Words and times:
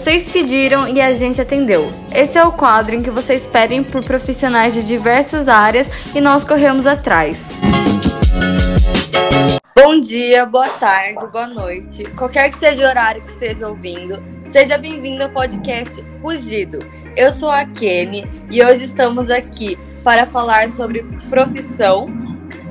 Vocês 0.00 0.26
pediram 0.26 0.88
e 0.88 0.98
a 0.98 1.12
gente 1.12 1.42
atendeu. 1.42 1.92
Esse 2.10 2.38
é 2.38 2.42
o 2.42 2.52
quadro 2.52 2.94
em 2.94 3.02
que 3.02 3.10
vocês 3.10 3.44
pedem 3.44 3.84
por 3.84 4.02
profissionais 4.02 4.72
de 4.72 4.82
diversas 4.82 5.46
áreas 5.46 5.90
e 6.14 6.22
nós 6.22 6.42
corremos 6.42 6.86
atrás. 6.86 7.46
Bom 9.76 10.00
dia, 10.00 10.46
boa 10.46 10.70
tarde, 10.70 11.26
boa 11.30 11.46
noite. 11.46 12.04
Qualquer 12.16 12.50
que 12.50 12.56
seja 12.56 12.82
o 12.82 12.88
horário 12.88 13.20
que 13.20 13.30
esteja 13.30 13.68
ouvindo, 13.68 14.22
seja 14.42 14.78
bem-vindo 14.78 15.22
ao 15.22 15.30
podcast 15.30 16.02
Fugido. 16.22 16.78
Eu 17.14 17.30
sou 17.30 17.50
a 17.50 17.66
Kemi 17.66 18.26
e 18.50 18.64
hoje 18.64 18.84
estamos 18.84 19.30
aqui 19.30 19.76
para 20.02 20.24
falar 20.24 20.70
sobre 20.70 21.04
profissão, 21.28 22.06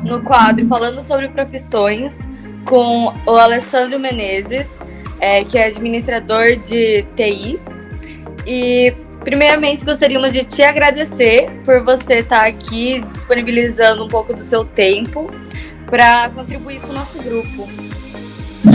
no 0.03 0.23
quadro 0.23 0.65
Falando 0.65 1.03
sobre 1.03 1.29
Profissões, 1.29 2.17
com 2.65 3.13
o 3.27 3.35
Alessandro 3.37 3.99
Menezes, 3.99 4.88
é, 5.19 5.43
que 5.43 5.57
é 5.57 5.67
administrador 5.67 6.55
de 6.57 7.03
TI. 7.15 7.59
E 8.45 8.93
primeiramente 9.23 9.85
gostaríamos 9.85 10.33
de 10.33 10.43
te 10.43 10.63
agradecer 10.63 11.49
por 11.65 11.83
você 11.83 12.15
estar 12.19 12.45
aqui 12.45 13.03
disponibilizando 13.11 14.03
um 14.03 14.07
pouco 14.07 14.33
do 14.33 14.41
seu 14.41 14.63
tempo 14.63 15.29
para 15.89 16.29
contribuir 16.29 16.79
com 16.81 16.91
o 16.91 16.93
nosso 16.93 17.17
grupo. 17.19 17.67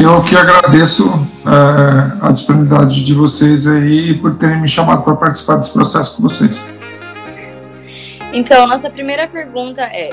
Eu 0.01 0.23
que 0.23 0.35
agradeço 0.35 1.05
é, 1.47 2.27
a 2.27 2.33
disponibilidade 2.33 3.05
de 3.05 3.15
vocês 3.15 3.67
aí 3.67 4.15
por 4.15 4.37
terem 4.37 4.61
me 4.61 4.69
chamado 4.69 5.03
para 5.03 5.15
participar 5.15 5.57
desse 5.57 5.73
processo 5.73 6.17
com 6.17 6.23
vocês. 6.23 6.67
Então, 8.33 8.67
nossa 8.67 8.91
primeira 8.91 9.29
pergunta 9.29 9.83
é: 9.83 10.11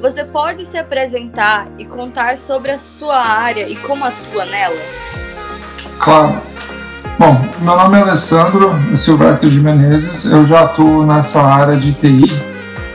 você 0.00 0.24
pode 0.24 0.64
se 0.66 0.78
apresentar 0.78 1.66
e 1.78 1.84
contar 1.84 2.36
sobre 2.38 2.70
a 2.70 2.78
sua 2.78 3.16
área 3.16 3.68
e 3.68 3.74
como 3.76 4.04
atua 4.04 4.44
nela? 4.44 4.76
Claro. 5.98 6.40
Bom, 7.18 7.44
meu 7.60 7.76
nome 7.76 7.98
é 7.98 8.02
Alessandro 8.02 8.74
Silvestre 8.96 9.48
de 9.48 9.58
Menezes, 9.58 10.26
eu 10.26 10.46
já 10.46 10.64
atuo 10.64 11.06
nessa 11.06 11.42
área 11.42 11.76
de 11.76 11.92
TI 11.94 12.30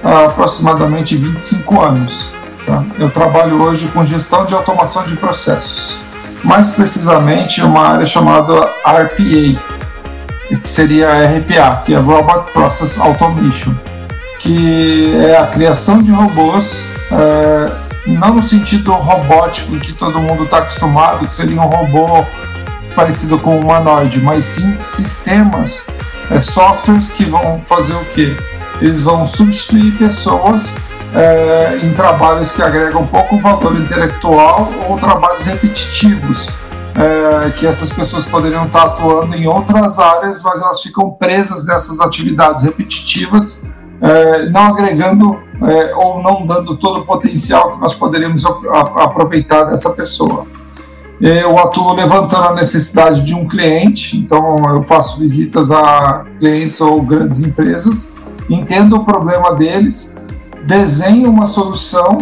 há 0.04 0.26
aproximadamente 0.26 1.16
25 1.16 1.82
anos. 1.82 2.30
Tá? 2.66 2.84
Eu 3.00 3.10
trabalho 3.10 3.62
hoje 3.64 3.88
com 3.88 4.06
gestão 4.06 4.46
de 4.46 4.54
automação 4.54 5.04
de 5.04 5.16
processos, 5.16 5.98
mais 6.44 6.70
precisamente 6.70 7.64
uma 7.64 7.82
área 7.82 8.06
chamada 8.06 8.54
RPA, 8.86 9.60
que 10.56 10.70
seria 10.70 11.10
RPA, 11.10 11.82
que 11.84 11.96
é 11.96 11.98
Robot 11.98 12.52
Process 12.54 13.00
Automation, 13.00 13.74
que 14.40 15.16
é 15.16 15.36
a 15.36 15.48
criação 15.48 16.02
de 16.02 16.12
robôs, 16.12 16.84
é, 17.12 17.72
não 18.06 18.36
no 18.36 18.46
sentido 18.46 18.94
robótico 18.94 19.78
que 19.80 19.94
todo 19.94 20.20
mundo 20.20 20.44
está 20.44 20.60
acostumado, 20.60 21.26
que 21.26 21.34
seria 21.34 21.60
um 21.60 21.66
robô 21.66 22.24
parecido 22.96 23.38
com 23.40 23.58
o 23.58 23.62
humanoide, 23.62 24.20
mas 24.22 24.46
sim 24.46 24.80
sistemas, 24.80 25.88
é, 26.30 26.42
softwares 26.42 27.12
que 27.12 27.26
vão 27.26 27.62
fazer 27.66 27.94
o 27.94 28.06
quê? 28.14 28.36
Eles 28.82 29.02
vão 29.02 29.28
substituir 29.28 29.98
pessoas 29.98 30.74
é, 31.14 31.80
em 31.84 31.94
trabalhos 31.94 32.52
que 32.52 32.62
agregam 32.62 33.06
pouco 33.06 33.38
valor 33.38 33.80
intelectual 33.80 34.72
ou 34.88 34.98
trabalhos 34.98 35.46
repetitivos, 35.46 36.50
é, 36.96 37.50
que 37.52 37.68
essas 37.68 37.90
pessoas 37.90 38.26
poderiam 38.26 38.66
estar 38.66 38.84
atuando 38.84 39.36
em 39.36 39.48
outras 39.48 40.00
áreas, 40.00 40.42
mas 40.42 40.62
elas 40.62 40.82
ficam 40.82 41.12
presas 41.12 41.66
nessas 41.66 42.00
atividades 42.00 42.64
repetitivas, 42.64 43.66
é, 44.02 44.50
não 44.50 44.68
agregando 44.68 45.40
é, 45.64 45.94
ou 45.96 46.24
não 46.24 46.46
dando 46.46 46.76
todo 46.76 47.02
o 47.02 47.06
potencial 47.06 47.74
que 47.74 47.80
nós 47.80 47.94
poderíamos 47.94 48.44
aproveitar 48.46 49.66
dessa 49.66 49.92
pessoa 49.92 50.46
eu 51.22 51.58
atuo 51.60 51.94
levantando 51.94 52.48
a 52.48 52.54
necessidade 52.56 53.22
de 53.24 53.36
um 53.36 53.48
cliente, 53.48 54.18
então 54.18 54.56
eu 54.76 54.82
faço 54.84 55.20
visitas 55.20 55.72
a 55.72 56.26
clientes 56.40 56.82
ou 56.82 57.02
grandes 57.04 57.40
empresas, 57.40 58.16
entendo 58.50 58.96
o 58.96 59.06
problema 59.06 59.54
deles, 59.54 60.20
desenho 60.66 61.30
uma 61.30 61.46
solução, 61.46 62.18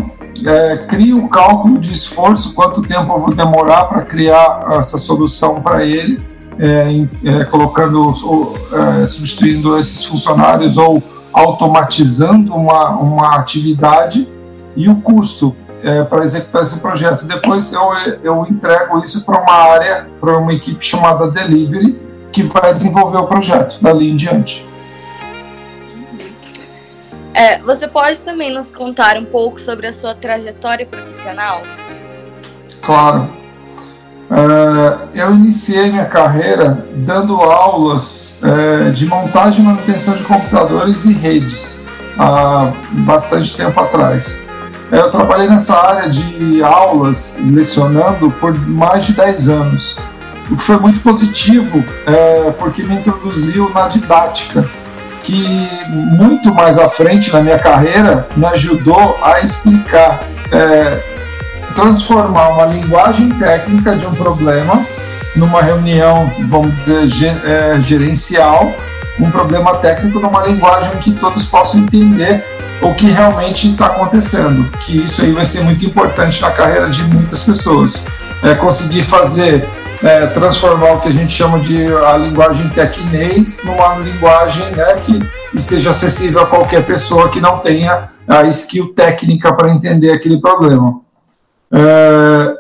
é, 0.45 0.77
crio 0.89 1.25
o 1.25 1.29
cálculo 1.29 1.79
de 1.79 1.93
esforço, 1.93 2.53
quanto 2.53 2.81
tempo 2.81 3.13
eu 3.13 3.19
vou 3.21 3.33
demorar 3.33 3.85
para 3.85 4.01
criar 4.01 4.65
essa 4.71 4.97
solução 4.97 5.61
para 5.61 5.85
ele, 5.85 6.21
é, 6.59 7.07
é, 7.23 7.45
colocando, 7.45 8.13
é, 8.73 9.07
substituindo 9.07 9.77
esses 9.77 10.03
funcionários 10.03 10.77
ou 10.77 11.01
automatizando 11.31 12.53
uma, 12.53 12.89
uma 12.89 13.35
atividade 13.35 14.27
e 14.75 14.89
o 14.89 14.95
custo 14.95 15.55
é, 15.84 16.03
para 16.03 16.23
executar 16.23 16.63
esse 16.63 16.79
projeto. 16.79 17.25
Depois 17.25 17.72
eu, 17.73 17.94
eu 18.23 18.45
entrego 18.45 19.00
isso 19.00 19.25
para 19.25 19.41
uma 19.41 19.53
área, 19.53 20.07
para 20.19 20.38
uma 20.38 20.53
equipe 20.53 20.85
chamada 20.85 21.29
Delivery, 21.29 22.00
que 22.31 22.44
vai 22.44 22.73
desenvolver 22.73 23.17
o 23.17 23.28
projeto 23.28 23.81
dali 23.81 24.09
em 24.09 24.16
diante. 24.16 24.68
É, 27.34 27.59
você 27.59 27.88
pode 27.88 28.19
também 28.19 28.51
nos 28.51 28.69
contar 28.69 29.18
um 29.18 29.25
pouco 29.25 29.59
sobre 29.62 29.88
a 29.88 29.94
sua 29.94 30.13
trajetória 30.13 30.85
profissional? 30.85 31.62
Claro. 32.81 33.29
É, 34.31 35.22
eu 35.22 35.34
iniciei 35.34 35.89
minha 35.89 36.06
carreira 36.06 36.85
dando 36.94 37.35
aulas 37.35 38.38
é, 38.44 38.91
de 38.91 39.06
montagem 39.06 39.63
e 39.63 39.66
manutenção 39.66 40.16
de 40.16 40.23
computadores 40.23 41.06
e 41.06 41.13
redes 41.13 41.81
há 42.18 42.72
bastante 42.91 43.56
tempo 43.56 43.79
atrás. 43.79 44.48
Eu 44.91 45.11
trabalhei 45.11 45.47
nessa 45.47 45.77
área 45.77 46.09
de 46.09 46.63
aulas, 46.63 47.39
lecionando 47.45 48.31
por 48.31 48.57
mais 48.67 49.05
de 49.05 49.13
10 49.13 49.50
anos, 49.50 50.00
o 50.50 50.57
que 50.57 50.63
foi 50.63 50.79
muito 50.79 51.00
positivo, 51.01 51.83
é, 52.07 52.51
porque 52.57 52.81
me 52.81 52.95
introduziu 52.95 53.69
na 53.69 53.88
didática, 53.88 54.67
que 55.23 55.69
muito 55.85 56.51
mais 56.51 56.79
à 56.79 56.89
frente 56.89 57.31
na 57.31 57.41
minha 57.41 57.59
carreira 57.59 58.27
me 58.35 58.45
ajudou 58.47 59.16
a 59.22 59.41
explicar, 59.41 60.23
é, 60.51 61.00
transformar 61.75 62.50
uma 62.50 62.66
linguagem 62.66 63.29
técnica 63.29 63.95
de 63.95 64.07
um 64.07 64.16
problema 64.16 64.83
numa 65.35 65.61
reunião, 65.61 66.31
vamos 66.47 66.73
dizer, 66.83 67.39
é, 67.45 67.79
gerencial, 67.79 68.73
um 69.19 69.29
problema 69.29 69.75
técnico 69.75 70.19
numa 70.19 70.41
linguagem 70.41 70.89
que 70.97 71.11
todos 71.11 71.45
possam 71.45 71.81
entender 71.81 72.44
o 72.81 72.94
que 72.94 73.07
realmente 73.07 73.69
está 73.69 73.88
acontecendo, 73.88 74.69
que 74.79 74.97
isso 74.97 75.22
aí 75.22 75.31
vai 75.31 75.45
ser 75.45 75.62
muito 75.62 75.85
importante 75.85 76.41
na 76.41 76.51
carreira 76.51 76.90
de 76.90 77.03
muitas 77.03 77.44
pessoas. 77.44 78.06
É 78.41 78.56
conseguir 78.56 79.03
fazer, 79.03 79.67
é, 80.01 80.28
transformar 80.28 80.94
o 80.94 81.01
que 81.01 81.09
a 81.09 81.12
gente 81.12 81.34
chama 81.34 81.59
de 81.59 81.85
a 81.94 82.16
linguagem 82.18 82.69
tecnês 82.69 83.63
numa 83.66 83.95
linguagem 83.97 84.66
né, 84.72 84.94
que 85.06 85.19
esteja 85.53 85.89
acessível 85.89 86.41
a 86.41 86.45
qualquer 86.45 86.85
pessoa 86.85 87.29
que 87.29 87.41
não 87.41 87.59
tenha 87.59 88.09
a 88.28 88.44
skill 88.45 88.94
técnica 88.94 89.51
para 89.53 89.72
entender 89.72 90.12
aquele 90.12 90.39
problema. 90.39 91.01
É, 91.72 92.53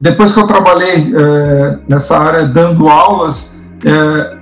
depois 0.00 0.32
que 0.32 0.40
eu 0.40 0.46
trabalhei 0.46 1.14
é, 1.16 1.78
nessa 1.88 2.18
área 2.18 2.42
dando 2.42 2.88
aulas, 2.88 3.56
é, 3.84 4.36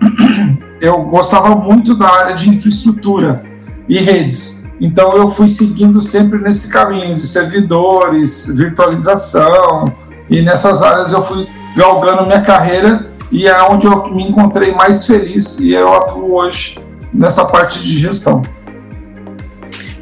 eu 0.81 1.03
gostava 1.03 1.55
muito 1.55 1.95
da 1.95 2.09
área 2.09 2.35
de 2.35 2.49
infraestrutura 2.49 3.43
e 3.89 3.99
redes. 3.99 4.62
Então 4.83 5.17
eu 5.17 5.31
fui 5.31 5.49
seguindo 5.49 6.03
sempre 6.03 6.41
nesse 6.41 6.69
caminho 6.69 7.15
de 7.15 7.25
servidores, 7.25 8.53
virtualização, 8.53 9.85
e 10.29 10.43
nessas 10.43 10.83
áreas 10.83 11.13
eu 11.13 11.25
fui 11.25 11.49
galgando 11.77 12.27
minha 12.27 12.43
carreira 12.43 13.01
e 13.31 13.47
é 13.47 13.63
onde 13.63 13.87
eu 13.87 14.09
me 14.09 14.25
encontrei 14.25 14.73
mais 14.73 15.07
feliz 15.07 15.61
e 15.61 15.73
eu 15.73 15.95
atuo 15.95 16.35
hoje 16.35 16.81
nessa 17.15 17.45
parte 17.45 17.81
de 17.81 17.97
gestão. 17.97 18.43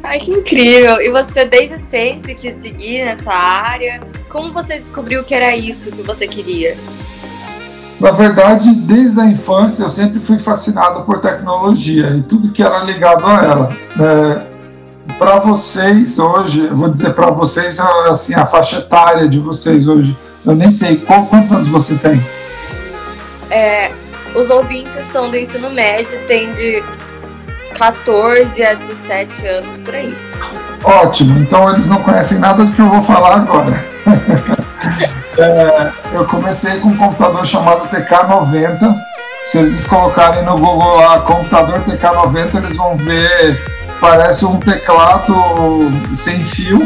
Ai, 0.01 0.17
que 0.17 0.31
incrível! 0.31 0.99
E 0.99 1.11
você 1.11 1.45
desde 1.45 1.77
sempre 1.77 2.33
quis 2.33 2.59
seguir 2.59 3.05
nessa 3.05 3.31
área? 3.31 4.01
Como 4.29 4.51
você 4.51 4.79
descobriu 4.79 5.23
que 5.23 5.35
era 5.35 5.55
isso 5.55 5.91
que 5.91 6.01
você 6.01 6.27
queria? 6.27 6.75
Na 7.99 8.09
verdade, 8.09 8.73
desde 8.73 9.21
a 9.21 9.27
infância 9.27 9.83
eu 9.83 9.89
sempre 9.91 10.19
fui 10.19 10.39
fascinado 10.39 11.03
por 11.03 11.21
tecnologia 11.21 12.09
e 12.17 12.23
tudo 12.23 12.51
que 12.51 12.63
era 12.63 12.83
ligado 12.83 13.23
a 13.27 13.43
ela. 13.43 13.77
É, 13.99 14.50
para 15.17 15.39
vocês 15.39 16.19
hoje, 16.19 16.65
eu 16.65 16.75
vou 16.75 16.89
dizer 16.89 17.13
para 17.13 17.31
vocês 17.31 17.79
assim 17.79 18.33
a 18.33 18.45
faixa 18.45 18.77
etária 18.77 19.27
de 19.27 19.39
vocês 19.39 19.87
hoje. 19.87 20.17
Eu 20.45 20.55
nem 20.55 20.71
sei 20.71 20.97
qual, 20.97 21.25
quantos 21.25 21.51
anos 21.51 21.67
você 21.67 21.95
tem. 21.95 22.19
É, 23.49 23.91
os 24.33 24.49
ouvintes 24.49 24.93
são 25.11 25.29
do 25.29 25.37
ensino 25.37 25.69
médio, 25.69 26.17
tem 26.27 26.51
de 26.51 26.83
14 27.77 28.63
a 28.63 28.73
17 28.73 29.47
anos 29.47 29.79
por 29.79 29.93
aí. 29.93 30.15
Ótimo, 30.83 31.39
então 31.39 31.71
eles 31.71 31.87
não 31.87 32.01
conhecem 32.01 32.39
nada 32.39 32.65
do 32.65 32.73
que 32.73 32.81
eu 32.81 32.89
vou 32.89 33.01
falar 33.01 33.35
agora. 33.35 33.85
é, 35.37 35.91
eu 36.13 36.25
comecei 36.25 36.79
com 36.79 36.89
um 36.89 36.97
computador 36.97 37.45
chamado 37.45 37.87
TK90. 37.89 38.95
Se 39.45 39.57
eles 39.57 39.85
colocarem 39.85 40.43
no 40.43 40.57
Google 40.57 40.97
lá 40.97 41.21
computador 41.21 41.81
TK90, 41.81 42.55
eles 42.55 42.75
vão 42.77 42.95
ver 42.95 43.59
parece 44.01 44.43
um 44.45 44.59
teclado 44.59 45.91
sem 46.15 46.43
fio 46.43 46.85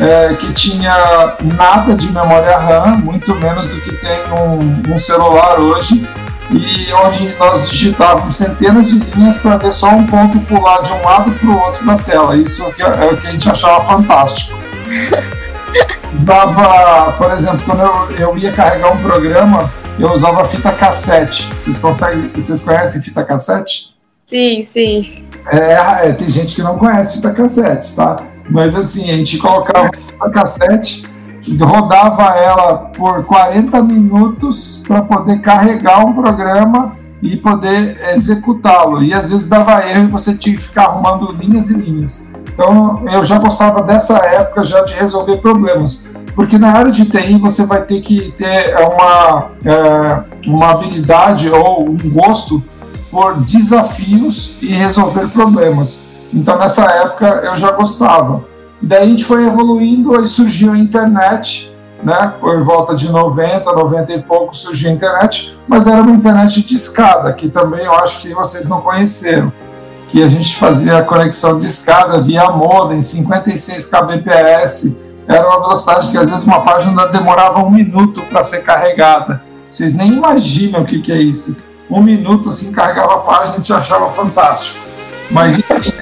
é, 0.00 0.34
que 0.34 0.52
tinha 0.52 1.36
nada 1.56 1.94
de 1.94 2.06
memória 2.06 2.56
RAM, 2.56 2.98
muito 2.98 3.34
menos 3.34 3.68
do 3.68 3.80
que 3.80 3.92
tem 3.96 4.18
um, 4.32 4.94
um 4.94 4.98
celular 4.98 5.58
hoje. 5.58 6.06
e 6.50 6.92
onde 6.92 7.34
nós 7.36 7.68
digitávamos 7.68 8.36
centenas 8.36 8.88
de 8.88 8.98
linhas 8.98 9.40
para 9.40 9.56
ver 9.56 9.72
só 9.72 9.88
um 9.88 10.06
ponto 10.06 10.38
pular 10.40 10.82
de 10.82 10.92
um 10.92 11.02
lado 11.02 11.30
para 11.32 11.48
o 11.48 11.60
outro 11.60 11.84
da 11.84 11.96
tela. 11.96 12.36
Isso 12.36 12.62
é, 12.62 12.82
é 12.82 13.06
o 13.12 13.16
que 13.16 13.26
a 13.26 13.32
gente 13.32 13.48
achava 13.50 13.82
fantástico. 13.84 14.56
Dava, 16.12 17.12
por 17.12 17.32
exemplo, 17.32 17.60
quando 17.64 17.80
eu, 17.80 18.16
eu 18.18 18.38
ia 18.38 18.52
carregar 18.52 18.92
um 18.92 19.02
programa, 19.02 19.70
eu 19.98 20.12
usava 20.12 20.44
fita 20.46 20.70
cassete. 20.70 21.48
Vocês, 21.54 21.78
conseguem, 21.78 22.30
vocês 22.34 22.60
conhecem 22.60 23.02
fita 23.02 23.24
cassete? 23.24 23.94
Sim, 24.26 24.62
sim. 24.62 25.24
É, 25.46 26.08
é, 26.08 26.12
tem 26.12 26.28
gente 26.28 26.54
que 26.54 26.62
não 26.62 26.78
conhece 26.78 27.14
fita 27.14 27.32
cassete, 27.32 27.94
tá? 27.94 28.16
Mas 28.48 28.74
assim, 28.74 29.10
a 29.10 29.14
gente 29.14 29.38
colocava 29.38 29.90
fita 29.92 30.30
cassete 30.30 31.12
rodava 31.60 32.36
ela 32.36 32.74
por 32.96 33.24
40 33.24 33.82
minutos 33.82 34.82
para 34.86 35.02
poder 35.02 35.40
carregar 35.40 36.06
um 36.06 36.12
programa 36.12 36.96
e 37.20 37.36
poder 37.36 37.98
executá-lo. 38.14 39.02
E 39.02 39.12
às 39.12 39.30
vezes 39.30 39.48
dava 39.48 39.86
erro 39.86 40.04
e 40.04 40.08
você 40.08 40.34
tinha 40.34 40.54
que 40.54 40.62
ficar 40.62 40.84
arrumando 40.84 41.32
linhas 41.32 41.70
e 41.70 41.74
linhas. 41.74 42.28
Então 42.52 43.08
eu 43.08 43.24
já 43.24 43.38
gostava 43.38 43.82
dessa 43.82 44.18
época 44.18 44.64
já 44.64 44.82
de 44.82 44.94
resolver 44.94 45.38
problemas. 45.38 46.06
Porque 46.34 46.58
na 46.58 46.72
área 46.72 46.90
de 46.90 47.04
TI 47.04 47.36
você 47.36 47.66
vai 47.66 47.82
ter 47.82 48.00
que 48.00 48.32
ter 48.32 48.74
uma, 48.76 49.48
é, 49.64 50.48
uma 50.48 50.70
habilidade 50.70 51.50
ou 51.50 51.90
um 51.90 51.96
gosto 52.10 52.62
por 53.12 53.36
desafios 53.36 54.56
e 54.62 54.68
resolver 54.68 55.28
problemas. 55.28 56.02
Então 56.32 56.58
nessa 56.58 56.86
época 56.90 57.26
eu 57.44 57.54
já 57.58 57.70
gostava. 57.72 58.42
Daí 58.80 59.02
a 59.02 59.06
gente 59.06 59.22
foi 59.22 59.46
evoluindo, 59.46 60.18
aí 60.18 60.26
surgiu 60.26 60.72
a 60.72 60.78
internet, 60.78 61.70
né? 62.02 62.32
Por 62.40 62.64
volta 62.64 62.96
de 62.96 63.12
90, 63.12 63.70
90 63.70 64.12
e 64.14 64.22
pouco 64.22 64.56
surgiu 64.56 64.88
a 64.90 64.94
internet, 64.94 65.56
mas 65.68 65.86
era 65.86 66.00
uma 66.00 66.10
internet 66.10 66.62
de 66.62 66.74
escada, 66.74 67.34
que 67.34 67.50
também 67.50 67.84
eu 67.84 67.92
acho 67.92 68.22
que 68.22 68.32
vocês 68.32 68.66
não 68.70 68.80
conheceram. 68.80 69.52
Que 70.08 70.22
a 70.22 70.28
gente 70.28 70.56
fazia 70.56 70.96
a 70.96 71.02
conexão 71.02 71.58
de 71.58 71.66
escada 71.66 72.20
via 72.22 72.48
modem, 72.50 73.02
56 73.02 73.90
kbps, 73.90 74.96
era 75.28 75.46
uma 75.46 75.60
velocidade 75.60 76.10
que 76.10 76.16
às 76.16 76.28
vezes 76.28 76.44
uma 76.44 76.60
página 76.60 77.06
demorava 77.06 77.62
um 77.62 77.70
minuto 77.70 78.22
para 78.22 78.42
ser 78.42 78.62
carregada. 78.62 79.42
Vocês 79.70 79.94
nem 79.94 80.14
imaginam 80.14 80.82
o 80.82 80.86
que, 80.86 81.00
que 81.00 81.12
é 81.12 81.18
isso. 81.18 81.71
Um 81.92 82.02
minuto 82.02 82.48
assim 82.48 82.72
carregava 82.72 83.14
a 83.14 83.18
página 83.18 83.54
e 83.54 83.56
gente 83.58 83.72
achava 83.72 84.10
fantástico. 84.10 84.78
Mas 85.30 85.58
enfim, 85.58 85.92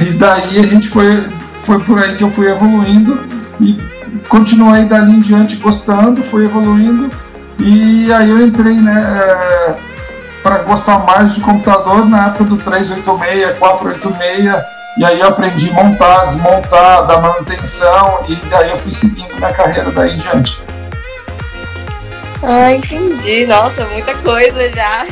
e 0.00 0.12
daí 0.12 0.58
a 0.58 0.62
gente 0.62 0.88
foi 0.88 1.24
foi 1.62 1.78
por 1.80 2.02
aí 2.02 2.16
que 2.16 2.24
eu 2.24 2.30
fui 2.30 2.50
evoluindo 2.50 3.24
e 3.60 3.76
continuei 4.28 4.84
dali 4.84 5.12
em 5.12 5.20
diante 5.20 5.56
gostando, 5.56 6.22
fui 6.22 6.44
evoluindo 6.44 7.08
e 7.58 8.12
aí 8.12 8.28
eu 8.28 8.44
entrei 8.44 8.74
né, 8.74 9.00
é, 9.00 9.74
para 10.42 10.58
gostar 10.58 10.98
mais 10.98 11.34
de 11.34 11.40
computador 11.40 12.06
na 12.06 12.26
época 12.26 12.44
do 12.44 12.56
386, 12.56 13.58
486 13.58 14.64
e 14.96 15.04
aí 15.04 15.20
eu 15.20 15.28
aprendi 15.28 15.72
montar, 15.72 16.26
desmontar, 16.26 17.06
dar 17.06 17.20
manutenção 17.20 18.24
e 18.28 18.36
daí 18.50 18.70
eu 18.70 18.78
fui 18.78 18.92
seguindo 18.92 19.34
minha 19.36 19.52
carreira 19.52 19.90
daí 19.90 20.14
em 20.14 20.18
diante. 20.18 20.62
Ah, 22.46 22.72
entendi. 22.72 23.46
Nossa, 23.46 23.86
muita 23.86 24.14
coisa 24.16 24.70
já. 24.70 25.06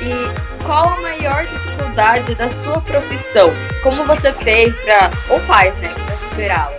E 0.00 0.64
qual 0.64 0.88
a 0.88 1.00
maior 1.00 1.46
dificuldade 1.46 2.34
da 2.34 2.48
sua 2.48 2.80
profissão? 2.80 3.52
Como 3.84 4.04
você 4.04 4.32
fez 4.32 4.74
para 4.76 5.12
ou 5.28 5.38
faz, 5.40 5.74
né, 5.76 5.88
para 5.88 6.16
superá-la? 6.16 6.72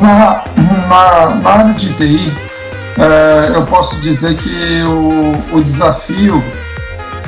Na, 0.00 0.44
na, 0.86 1.34
na, 1.34 1.50
área 1.50 1.74
de 1.74 1.92
TI, 1.94 2.32
é, 2.98 3.56
eu 3.56 3.66
posso 3.66 3.96
dizer 3.96 4.36
que 4.36 4.82
o, 4.84 5.56
o 5.56 5.64
desafio 5.64 6.42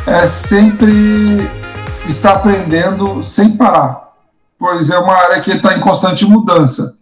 é 0.07 0.29
sempre 0.29 1.51
estar 2.09 2.35
aprendendo 2.35 3.23
sem 3.23 3.57
parar, 3.57 4.13
pois 4.59 4.91
é 4.91 4.99
uma 4.99 5.15
área 5.15 5.41
que 5.41 5.51
está 5.51 5.75
em 5.75 5.81
constante 5.81 6.25
mudança. 6.25 7.00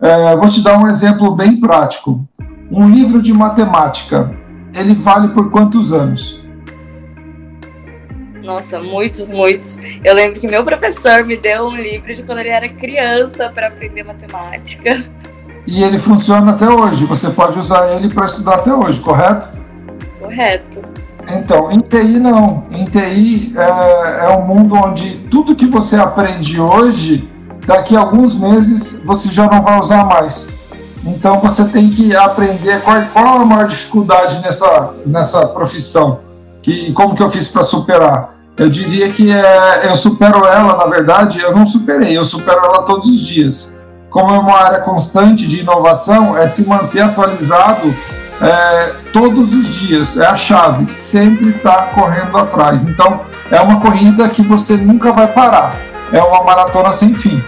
É, 0.00 0.36
vou 0.36 0.48
te 0.48 0.62
dar 0.62 0.78
um 0.78 0.86
exemplo 0.86 1.34
bem 1.34 1.58
prático. 1.58 2.24
Um 2.70 2.88
livro 2.88 3.20
de 3.20 3.32
matemática, 3.32 4.30
ele 4.72 4.94
vale 4.94 5.28
por 5.34 5.50
quantos 5.50 5.92
anos? 5.92 6.40
Nossa, 8.42 8.80
muitos, 8.80 9.28
muitos. 9.28 9.78
Eu 10.04 10.14
lembro 10.14 10.40
que 10.40 10.46
meu 10.46 10.62
professor 10.62 11.24
me 11.24 11.36
deu 11.36 11.64
um 11.64 11.76
livro 11.76 12.14
de 12.14 12.22
quando 12.22 12.38
ele 12.38 12.48
era 12.48 12.68
criança 12.68 13.50
para 13.50 13.66
aprender 13.66 14.04
matemática. 14.04 15.04
E 15.66 15.82
ele 15.82 15.98
funciona 15.98 16.52
até 16.52 16.68
hoje. 16.68 17.04
Você 17.04 17.30
pode 17.30 17.58
usar 17.58 17.96
ele 17.96 18.08
para 18.08 18.26
estudar 18.26 18.54
até 18.54 18.72
hoje, 18.72 19.00
correto? 19.00 19.48
Correto. 20.20 20.80
Então, 21.28 21.70
em 21.72 21.80
TI 21.80 22.20
não. 22.20 22.66
Em 22.70 22.84
TI 22.84 23.52
é, 23.56 24.26
é 24.26 24.36
um 24.36 24.46
mundo 24.46 24.76
onde 24.76 25.18
tudo 25.28 25.56
que 25.56 25.66
você 25.66 25.96
aprende 25.96 26.58
hoje, 26.60 27.28
daqui 27.68 27.94
a 27.94 28.00
alguns 28.00 28.34
meses 28.34 29.04
você 29.04 29.28
já 29.28 29.46
não 29.46 29.62
vai 29.62 29.78
usar 29.78 30.06
mais. 30.06 30.48
Então 31.04 31.38
você 31.38 31.64
tem 31.64 31.90
que 31.90 32.16
aprender 32.16 32.80
qual, 32.80 33.00
qual 33.12 33.42
a 33.42 33.44
maior 33.44 33.68
dificuldade 33.68 34.40
nessa, 34.40 34.94
nessa 35.04 35.46
profissão. 35.46 36.20
Que, 36.62 36.92
como 36.94 37.14
que 37.14 37.22
eu 37.22 37.30
fiz 37.30 37.46
para 37.48 37.62
superar? 37.62 38.34
Eu 38.56 38.70
diria 38.70 39.12
que 39.12 39.30
é, 39.30 39.82
eu 39.84 39.94
supero 39.94 40.44
ela, 40.46 40.78
na 40.78 40.86
verdade, 40.86 41.40
eu 41.40 41.54
não 41.54 41.66
superei, 41.66 42.16
eu 42.16 42.24
supero 42.24 42.58
ela 42.64 42.82
todos 42.82 43.06
os 43.08 43.20
dias. 43.20 43.78
Como 44.10 44.34
é 44.34 44.38
uma 44.38 44.56
área 44.56 44.80
constante 44.80 45.46
de 45.46 45.60
inovação, 45.60 46.36
é 46.36 46.48
se 46.48 46.66
manter 46.66 47.02
atualizado 47.02 47.94
é, 48.40 48.92
todos 49.12 49.52
os 49.54 49.66
dias, 49.74 50.18
é 50.18 50.26
a 50.26 50.34
chave, 50.34 50.90
sempre 50.90 51.50
está 51.50 51.82
correndo 51.94 52.36
atrás. 52.36 52.84
Então, 52.84 53.20
é 53.50 53.60
uma 53.60 53.78
corrida 53.78 54.28
que 54.28 54.42
você 54.42 54.76
nunca 54.76 55.12
vai 55.12 55.28
parar, 55.28 55.76
é 56.10 56.20
uma 56.20 56.42
maratona 56.42 56.92
sem 56.92 57.14
fim. 57.14 57.40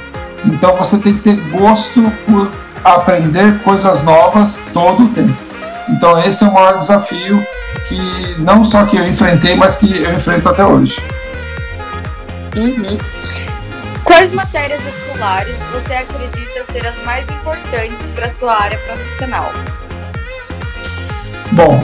Então, 0.45 0.77
você 0.77 0.99
tem 0.99 1.15
que 1.15 1.21
ter 1.21 1.37
gosto 1.51 2.03
por 2.27 2.51
aprender 2.85 3.59
coisas 3.61 4.03
novas 4.03 4.61
todo 4.73 5.05
o 5.05 5.09
tempo. 5.09 5.37
Então, 5.89 6.23
esse 6.25 6.45
é 6.45 6.47
o 6.47 6.53
maior 6.53 6.79
desafio 6.79 7.45
que 7.89 8.37
não 8.39 8.65
só 8.65 8.85
que 8.85 8.97
eu 8.97 9.07
enfrentei, 9.07 9.55
mas 9.57 9.77
que 9.77 10.03
eu 10.03 10.13
enfrento 10.13 10.49
até 10.49 10.65
hoje. 10.65 11.03
Uhum. 12.57 12.99
Quais 14.05 14.33
matérias 14.33 14.81
escolares 14.87 15.57
você 15.73 15.95
acredita 15.95 16.65
ser 16.73 16.87
as 16.87 16.97
mais 17.05 17.29
importantes 17.29 18.05
para 18.15 18.29
sua 18.29 18.61
área 18.61 18.79
profissional? 18.79 19.53
Bom, 21.53 21.81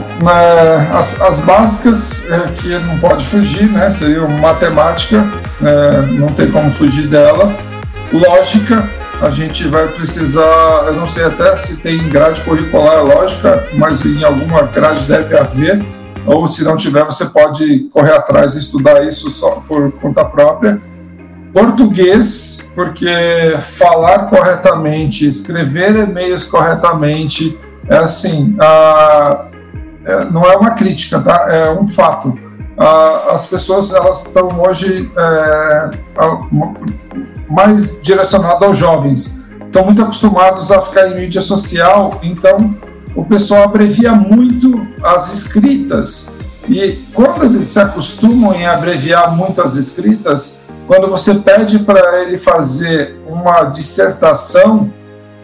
as, 0.97 1.21
as 1.21 1.40
básicas 1.40 2.25
é, 2.31 2.52
que 2.52 2.69
não 2.78 2.99
pode 2.99 3.26
fugir, 3.26 3.69
né? 3.69 3.90
Seriam 3.90 4.28
matemática, 4.38 5.26
é, 5.62 6.02
não 6.12 6.28
tem 6.28 6.50
como 6.50 6.71
fugir 6.73 7.09
dela, 7.09 7.52
lógica, 8.13 8.89
a 9.21 9.31
gente 9.31 9.67
vai 9.69 9.89
precisar, 9.89 10.85
eu 10.87 10.95
não 10.95 11.07
sei 11.07 11.25
até 11.25 11.57
se 11.57 11.79
tem 11.79 12.09
grade 12.09 12.41
curricular 12.43 13.03
lógica, 13.05 13.67
mas 13.75 14.05
em 14.05 14.23
alguma 14.23 14.63
grade 14.63 15.05
deve 15.05 15.37
haver, 15.37 15.85
ou 16.27 16.47
se 16.47 16.65
não 16.65 16.77
tiver, 16.77 17.05
você 17.05 17.27
pode 17.27 17.89
correr 17.93 18.13
atrás 18.13 18.55
e 18.55 18.59
estudar 18.59 19.05
isso 19.05 19.31
só 19.31 19.63
por 19.67 19.93
conta 19.93 20.25
própria. 20.25 20.81
Português, 21.53 22.71
porque 22.75 23.07
falar 23.61 24.27
corretamente, 24.27 25.27
escrever 25.27 25.97
e-mails 25.97 26.45
corretamente, 26.45 27.57
é 27.89 27.97
assim, 27.97 28.55
a, 28.61 29.47
é, 30.05 30.25
não 30.27 30.45
é 30.45 30.57
uma 30.57 30.73
crítica, 30.73 31.21
tá? 31.21 31.47
É 31.49 31.71
um 31.71 31.87
fato. 31.87 32.39
A, 32.78 33.33
as 33.33 33.47
pessoas 33.47 33.92
elas 33.92 34.26
estão 34.26 34.61
hoje 34.61 35.11
é, 35.16 35.90
mais 37.49 38.00
direcionadas 38.02 38.62
aos 38.62 38.78
jovens, 38.78 39.40
estão 39.61 39.85
muito 39.85 40.02
acostumados 40.02 40.71
a 40.71 40.83
ficar 40.83 41.09
em 41.09 41.14
mídia 41.14 41.40
social, 41.40 42.18
então 42.23 42.75
o 43.14 43.25
pessoal 43.25 43.64
abrevia 43.64 44.12
muito 44.12 44.87
as 45.02 45.33
escritas. 45.33 46.30
E 46.68 47.04
quando 47.14 47.45
eles 47.45 47.64
se 47.64 47.80
acostumam 47.80 48.52
em 48.52 48.66
abreviar 48.66 49.35
muito 49.35 49.62
as 49.62 49.76
escritas, 49.76 50.62
quando 50.87 51.09
você 51.09 51.35
pede 51.35 51.78
para 51.80 52.23
ele 52.23 52.37
fazer 52.37 53.16
uma 53.26 53.64
dissertação, 53.64 54.92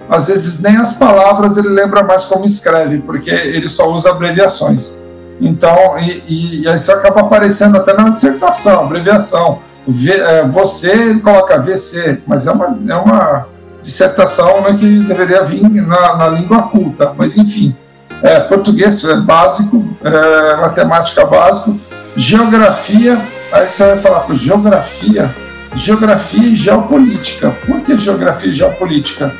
às 0.08 0.26
vezes 0.26 0.60
nem 0.60 0.76
as 0.76 0.92
palavras 0.94 1.56
ele 1.56 1.68
lembra 1.68 2.02
mais 2.02 2.24
como 2.24 2.44
escreve, 2.44 2.98
porque 2.98 3.30
ele 3.30 3.68
só 3.68 3.90
usa 3.90 4.10
abreviações. 4.10 5.01
Então, 5.40 5.98
e, 5.98 6.22
e 6.28 6.68
isso 6.74 6.92
acaba 6.92 7.22
aparecendo 7.22 7.76
até 7.76 7.92
na 7.92 8.08
dissertação, 8.08 8.84
abreviação. 8.84 9.60
É, 10.08 10.44
você 10.44 10.92
ele 10.92 11.20
coloca 11.20 11.58
VC, 11.58 12.20
mas 12.26 12.46
é 12.46 12.52
uma, 12.52 12.78
é 12.88 12.94
uma 12.94 13.46
dissertação 13.80 14.62
né, 14.62 14.76
que 14.78 15.00
deveria 15.00 15.42
vir 15.42 15.62
na, 15.68 16.16
na 16.16 16.28
língua 16.28 16.62
culta, 16.62 17.12
mas 17.16 17.36
enfim. 17.36 17.74
É, 18.22 18.38
português 18.38 19.02
é 19.04 19.16
básico, 19.16 19.84
é, 20.04 20.56
matemática 20.56 21.24
básico, 21.24 21.76
geografia, 22.16 23.20
aí 23.50 23.68
você 23.68 23.84
vai 23.84 23.98
falar, 23.98 24.20
por 24.20 24.36
geografia, 24.36 25.28
geografia 25.74 26.48
e 26.48 26.54
geopolítica. 26.54 27.50
Por 27.66 27.80
que 27.80 27.98
geografia 27.98 28.50
e 28.50 28.54
geopolítica? 28.54 29.34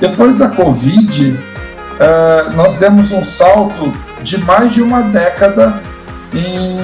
Depois 0.00 0.36
da 0.36 0.48
Covid, 0.48 1.38
é, 2.00 2.54
nós 2.54 2.74
demos 2.74 3.12
um 3.12 3.24
salto 3.24 3.92
de 4.24 4.38
mais 4.38 4.72
de 4.72 4.82
uma 4.82 5.02
década 5.02 5.80
em 6.32 6.78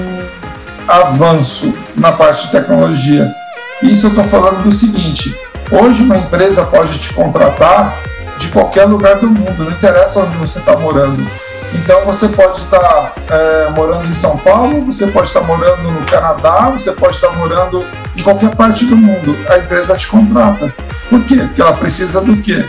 avanço 0.87 1.75
na 1.97 2.13
parte 2.13 2.47
de 2.47 2.53
tecnologia. 2.53 3.35
Isso 3.83 4.07
eu 4.07 4.11
estou 4.11 4.25
falando 4.25 4.63
do 4.63 4.71
seguinte: 4.71 5.35
hoje 5.73 6.03
uma 6.03 6.19
empresa 6.19 6.65
pode 6.65 6.99
te 6.99 7.15
contratar 7.15 7.97
de 8.39 8.49
qualquer 8.49 8.85
lugar 8.85 9.17
do 9.17 9.29
mundo, 9.29 9.65
não 9.65 9.71
interessa 9.71 10.21
onde 10.21 10.37
você 10.37 10.59
está 10.59 10.77
morando. 10.77 11.27
Então 11.73 12.05
você 12.05 12.29
pode 12.29 12.61
estar 12.61 12.79
tá, 12.79 13.13
é, 13.31 13.71
morando 13.71 14.07
em 14.09 14.15
São 14.15 14.37
Paulo, 14.37 14.85
você 14.85 15.07
pode 15.07 15.29
estar 15.29 15.41
tá 15.41 15.47
morando 15.47 15.83
no 15.83 16.05
Canadá, 16.05 16.71
você 16.71 16.93
pode 16.93 17.15
estar 17.15 17.29
tá 17.29 17.35
morando 17.35 17.87
em 18.17 18.23
qualquer 18.23 18.55
parte 18.55 18.85
do 18.85 18.97
mundo. 18.97 19.37
A 19.49 19.57
empresa 19.57 19.97
te 19.97 20.09
contrata. 20.09 20.73
Por 21.09 21.23
quê? 21.25 21.37
Porque 21.37 21.63
ela 21.63 21.73
precisa 21.73 22.21
do 22.21 22.37
quê? 22.43 22.65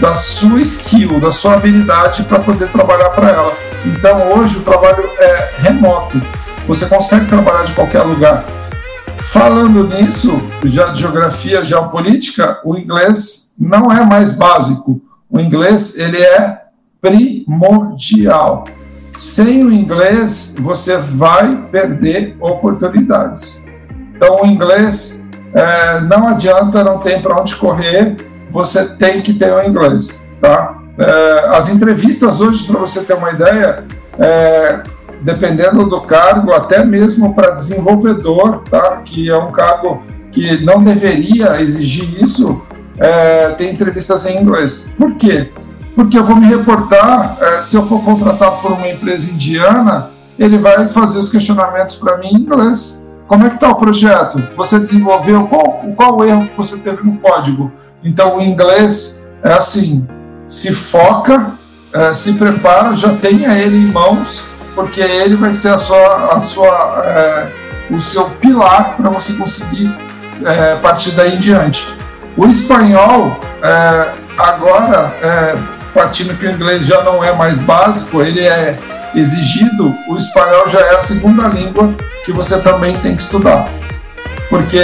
Da 0.00 0.14
sua 0.14 0.60
skill, 0.62 1.20
da 1.20 1.32
sua 1.32 1.54
habilidade 1.54 2.24
para 2.24 2.38
poder 2.38 2.68
trabalhar 2.68 3.10
para 3.10 3.28
ela. 3.28 3.65
Então 3.84 4.32
hoje 4.32 4.58
o 4.58 4.62
trabalho 4.62 5.08
é 5.18 5.50
remoto. 5.58 6.20
Você 6.66 6.86
consegue 6.86 7.26
trabalhar 7.26 7.64
de 7.64 7.72
qualquer 7.72 8.02
lugar. 8.02 8.44
Falando 9.18 9.86
nisso, 9.88 10.36
já 10.64 10.88
de 10.88 11.00
geografia 11.00 11.64
geopolítica, 11.64 12.60
o 12.64 12.76
inglês 12.76 13.54
não 13.58 13.90
é 13.92 14.04
mais 14.04 14.32
básico. 14.32 15.00
O 15.28 15.40
inglês 15.40 15.96
ele 15.98 16.20
é 16.20 16.62
primordial. 17.00 18.64
Sem 19.18 19.64
o 19.64 19.72
inglês, 19.72 20.54
você 20.58 20.96
vai 20.96 21.56
perder 21.70 22.36
oportunidades. 22.40 23.66
Então, 24.14 24.36
o 24.42 24.46
inglês 24.46 25.26
é, 25.54 26.00
não 26.00 26.28
adianta, 26.28 26.84
não 26.84 26.98
tem 26.98 27.20
para 27.20 27.40
onde 27.40 27.56
correr, 27.56 28.16
você 28.50 28.86
tem 28.94 29.22
que 29.22 29.32
ter 29.34 29.52
o 29.52 29.62
inglês, 29.62 30.28
tá? 30.40 30.75
É, 30.98 31.56
as 31.56 31.68
entrevistas 31.68 32.40
hoje, 32.40 32.66
para 32.66 32.78
você 32.78 33.02
ter 33.02 33.14
uma 33.14 33.30
ideia, 33.30 33.84
é, 34.18 34.80
dependendo 35.20 35.88
do 35.88 36.00
cargo, 36.02 36.52
até 36.52 36.84
mesmo 36.84 37.34
para 37.34 37.50
desenvolvedor, 37.50 38.62
tá? 38.70 39.02
Que 39.04 39.30
é 39.30 39.36
um 39.36 39.50
cargo 39.50 40.04
que 40.32 40.64
não 40.64 40.82
deveria 40.82 41.60
exigir 41.60 42.22
isso, 42.22 42.62
é, 42.98 43.50
tem 43.50 43.70
entrevistas 43.70 44.26
em 44.26 44.40
inglês. 44.40 44.94
Por 44.96 45.16
quê? 45.16 45.50
porque 45.96 46.18
eu 46.18 46.24
vou 46.24 46.36
me 46.36 46.46
reportar, 46.46 47.38
é, 47.40 47.62
se 47.62 47.74
eu 47.74 47.86
for 47.86 48.04
contratado 48.04 48.56
por 48.60 48.72
uma 48.72 48.86
empresa 48.86 49.30
indiana, 49.30 50.10
ele 50.38 50.58
vai 50.58 50.86
fazer 50.88 51.18
os 51.18 51.30
questionamentos 51.30 51.96
para 51.96 52.18
mim 52.18 52.28
em 52.28 52.36
inglês. 52.36 53.02
Como 53.26 53.46
é 53.46 53.48
que 53.48 53.54
está 53.54 53.70
o 53.70 53.76
projeto? 53.76 54.40
Você 54.58 54.78
desenvolveu? 54.78 55.48
Qual, 55.48 55.84
qual 55.96 56.24
erro 56.24 56.46
que 56.48 56.56
você 56.56 56.76
teve 56.76 57.02
no 57.02 57.16
código? 57.16 57.72
Então, 58.04 58.36
o 58.36 58.42
inglês 58.42 59.26
é 59.42 59.54
assim, 59.54 60.06
se 60.48 60.74
foca, 60.74 61.52
é, 61.92 62.14
se 62.14 62.32
prepara, 62.34 62.96
já 62.96 63.14
tenha 63.14 63.56
ele 63.58 63.76
em 63.76 63.92
mãos, 63.92 64.44
porque 64.74 65.00
ele 65.00 65.36
vai 65.36 65.52
ser 65.52 65.70
a 65.70 65.78
sua, 65.78 66.34
a 66.34 66.40
sua, 66.40 67.02
é, 67.04 67.46
o 67.94 68.00
seu 68.00 68.24
pilar 68.30 68.96
para 68.96 69.10
você 69.10 69.32
conseguir 69.32 69.94
é, 70.44 70.76
partir 70.76 71.12
daí 71.12 71.36
em 71.36 71.38
diante. 71.38 71.86
O 72.36 72.46
espanhol, 72.46 73.40
agora, 74.36 75.10
partindo 75.94 76.38
que 76.38 76.44
o 76.44 76.50
inglês 76.50 76.84
já 76.84 77.02
não 77.02 77.24
é 77.24 77.32
mais 77.32 77.58
básico, 77.60 78.20
ele 78.20 78.40
é 78.40 78.76
exigido, 79.14 79.94
o 80.06 80.18
espanhol 80.18 80.68
já 80.68 80.80
é 80.80 80.96
a 80.96 81.00
segunda 81.00 81.48
língua 81.48 81.94
que 82.26 82.32
você 82.32 82.58
também 82.58 82.94
tem 82.98 83.16
que 83.16 83.22
estudar. 83.22 83.70
Porque 84.50 84.78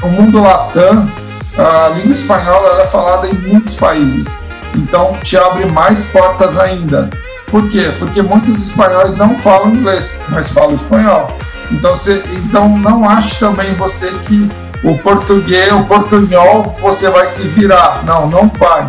o 0.00 0.06
mundo 0.06 0.40
latam, 0.40 1.10
a 1.58 1.88
língua 1.88 2.12
espanhola 2.12 2.82
é 2.82 2.86
falada 2.86 3.28
em 3.28 3.34
muitos 3.34 3.74
países, 3.74 4.44
então 4.74 5.16
te 5.22 5.36
abre 5.36 5.66
mais 5.66 6.02
portas 6.06 6.58
ainda. 6.58 7.10
Por 7.46 7.70
quê? 7.70 7.92
Porque 7.98 8.20
muitos 8.22 8.68
espanhóis 8.68 9.14
não 9.14 9.38
falam 9.38 9.74
inglês, 9.74 10.20
mas 10.28 10.50
falam 10.50 10.74
espanhol. 10.74 11.28
Então, 11.70 11.96
você, 11.96 12.22
então 12.44 12.76
não 12.78 13.08
ache 13.08 13.38
também 13.38 13.74
você 13.74 14.10
que 14.26 14.48
o 14.84 14.96
português, 14.98 15.72
o 15.72 15.84
portunhol, 15.84 16.64
você 16.80 17.08
vai 17.08 17.26
se 17.26 17.42
virar. 17.42 18.04
Não, 18.04 18.28
não 18.28 18.48
vai 18.48 18.88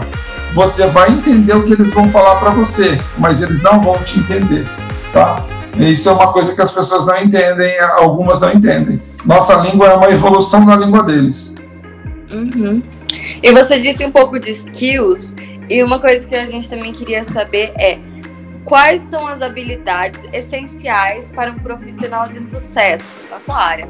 você 0.57 0.87
vai 0.87 1.11
entender 1.11 1.55
o 1.55 1.63
que 1.63 1.73
eles 1.73 1.91
vão 1.91 2.09
falar 2.09 2.37
para 2.37 2.49
você, 2.49 2.99
mas 3.15 3.43
eles 3.43 3.61
não 3.61 3.79
vão 3.79 3.95
te 3.99 4.19
entender, 4.19 4.67
tá? 5.13 5.43
Isso 5.77 6.09
é 6.09 6.11
uma 6.11 6.33
coisa 6.33 6.55
que 6.55 6.61
as 6.61 6.71
pessoas 6.71 7.05
não 7.05 7.15
entendem, 7.21 7.79
algumas 7.79 8.41
não 8.41 8.51
entendem. 8.51 8.99
Nossa 9.23 9.53
língua 9.57 9.85
é 9.85 9.93
uma 9.93 10.09
evolução 10.09 10.65
da 10.65 10.75
língua 10.75 11.03
deles. 11.03 11.53
Uhum. 12.29 12.83
E 13.41 13.51
você 13.51 13.79
disse 13.79 14.05
um 14.05 14.11
pouco 14.11 14.39
de 14.39 14.51
skills, 14.51 15.33
e 15.69 15.83
uma 15.83 15.99
coisa 15.99 16.25
que 16.25 16.35
a 16.35 16.45
gente 16.45 16.69
também 16.69 16.93
queria 16.93 17.23
saber 17.23 17.73
é 17.77 17.99
quais 18.63 19.01
são 19.09 19.27
as 19.27 19.41
habilidades 19.41 20.21
essenciais 20.33 21.29
para 21.29 21.51
um 21.51 21.59
profissional 21.59 22.27
de 22.27 22.39
sucesso 22.41 23.17
na 23.29 23.39
sua 23.39 23.57
área? 23.57 23.87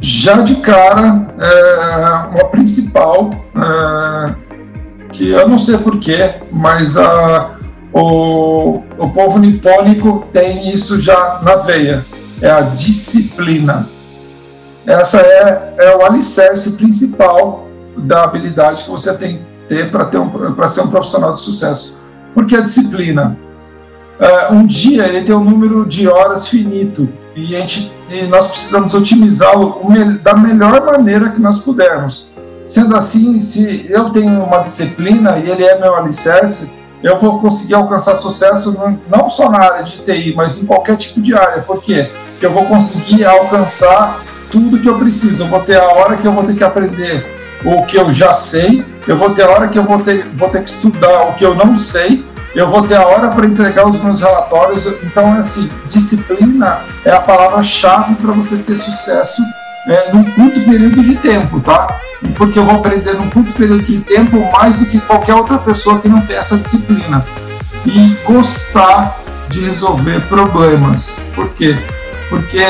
Já 0.00 0.40
de 0.42 0.56
cara, 0.56 1.28
é, 1.40 2.28
uma 2.28 2.48
principal 2.50 3.30
é, 3.54 4.34
que 5.12 5.30
eu 5.30 5.48
não 5.48 5.58
sei 5.58 5.76
porquê, 5.78 6.30
mas 6.52 6.96
a, 6.96 7.58
o, 7.92 8.82
o 8.96 9.10
povo 9.10 9.38
nipônico 9.38 10.28
tem 10.32 10.72
isso 10.72 11.00
já 11.00 11.40
na 11.42 11.56
veia, 11.56 12.04
é 12.40 12.50
a 12.50 12.60
disciplina. 12.60 13.88
Essa 14.88 15.20
é, 15.20 15.74
é 15.76 15.96
o 15.96 16.02
alicerce 16.02 16.72
principal 16.72 17.68
da 17.94 18.24
habilidade 18.24 18.84
que 18.84 18.90
você 18.90 19.12
tem 19.12 19.36
que 19.36 19.44
ter 19.68 19.90
para 19.90 20.08
um, 20.18 20.68
ser 20.68 20.80
um 20.80 20.88
profissional 20.88 21.34
de 21.34 21.40
sucesso. 21.42 22.00
Porque 22.32 22.56
a 22.56 22.62
disciplina, 22.62 23.36
é, 24.18 24.50
um 24.50 24.66
dia 24.66 25.06
ele 25.06 25.26
tem 25.26 25.34
um 25.34 25.44
número 25.44 25.84
de 25.84 26.08
horas 26.08 26.48
finito 26.48 27.06
e, 27.36 27.54
a 27.54 27.60
gente, 27.60 27.92
e 28.08 28.22
nós 28.22 28.46
precisamos 28.46 28.94
otimizá-lo 28.94 29.78
da 30.22 30.34
melhor 30.34 30.82
maneira 30.86 31.28
que 31.28 31.40
nós 31.40 31.58
pudermos. 31.58 32.30
Sendo 32.66 32.96
assim, 32.96 33.38
se 33.40 33.84
eu 33.90 34.08
tenho 34.08 34.42
uma 34.42 34.58
disciplina 34.62 35.38
e 35.38 35.50
ele 35.50 35.64
é 35.64 35.78
meu 35.78 35.96
alicerce, 35.96 36.72
eu 37.02 37.18
vou 37.18 37.40
conseguir 37.40 37.74
alcançar 37.74 38.16
sucesso 38.16 38.74
não 39.06 39.28
só 39.28 39.50
na 39.50 39.58
área 39.58 39.82
de 39.82 39.98
TI, 39.98 40.32
mas 40.34 40.56
em 40.56 40.64
qualquer 40.64 40.96
tipo 40.96 41.20
de 41.20 41.34
área. 41.34 41.60
Por 41.60 41.82
quê? 41.82 42.08
Porque 42.30 42.46
eu 42.46 42.52
vou 42.52 42.64
conseguir 42.64 43.26
alcançar 43.26 44.22
tudo 44.50 44.78
que 44.78 44.88
eu 44.88 44.98
preciso. 44.98 45.44
Eu 45.44 45.48
vou 45.48 45.60
ter 45.60 45.78
a 45.80 45.88
hora 45.88 46.16
que 46.16 46.26
eu 46.26 46.32
vou 46.32 46.44
ter 46.44 46.54
que 46.54 46.64
aprender 46.64 47.24
o 47.64 47.82
que 47.84 47.96
eu 47.96 48.12
já 48.12 48.34
sei, 48.34 48.84
eu 49.06 49.16
vou 49.16 49.30
ter 49.30 49.42
a 49.42 49.50
hora 49.50 49.68
que 49.68 49.78
eu 49.78 49.84
vou 49.84 49.98
ter, 49.98 50.26
vou 50.34 50.48
ter 50.48 50.62
que 50.62 50.70
estudar 50.70 51.28
o 51.28 51.34
que 51.34 51.44
eu 51.44 51.54
não 51.54 51.76
sei, 51.76 52.24
eu 52.54 52.68
vou 52.70 52.82
ter 52.82 52.96
a 52.96 53.06
hora 53.06 53.28
para 53.28 53.46
entregar 53.46 53.86
os 53.88 54.00
meus 54.00 54.20
relatórios. 54.20 54.86
Então, 55.02 55.34
é 55.36 55.38
assim, 55.38 55.68
disciplina 55.88 56.80
é 57.04 57.10
a 57.10 57.20
palavra-chave 57.20 58.14
para 58.16 58.32
você 58.32 58.56
ter 58.56 58.76
sucesso 58.76 59.42
é, 59.86 60.12
num 60.12 60.24
curto 60.24 60.60
período 60.60 61.02
de 61.02 61.14
tempo, 61.16 61.60
tá? 61.60 62.00
Porque 62.36 62.58
eu 62.58 62.64
vou 62.64 62.76
aprender 62.76 63.14
num 63.14 63.30
curto 63.30 63.52
período 63.52 63.82
de 63.82 64.00
tempo 64.00 64.38
mais 64.52 64.76
do 64.76 64.86
que 64.86 65.00
qualquer 65.00 65.34
outra 65.34 65.58
pessoa 65.58 65.98
que 65.98 66.08
não 66.08 66.20
tem 66.20 66.36
essa 66.36 66.56
disciplina. 66.56 67.24
E 67.86 68.16
gostar 68.24 69.18
de 69.48 69.60
resolver 69.60 70.20
problemas. 70.22 71.22
Por 71.34 71.48
quê? 71.50 71.76
Porque 72.28 72.62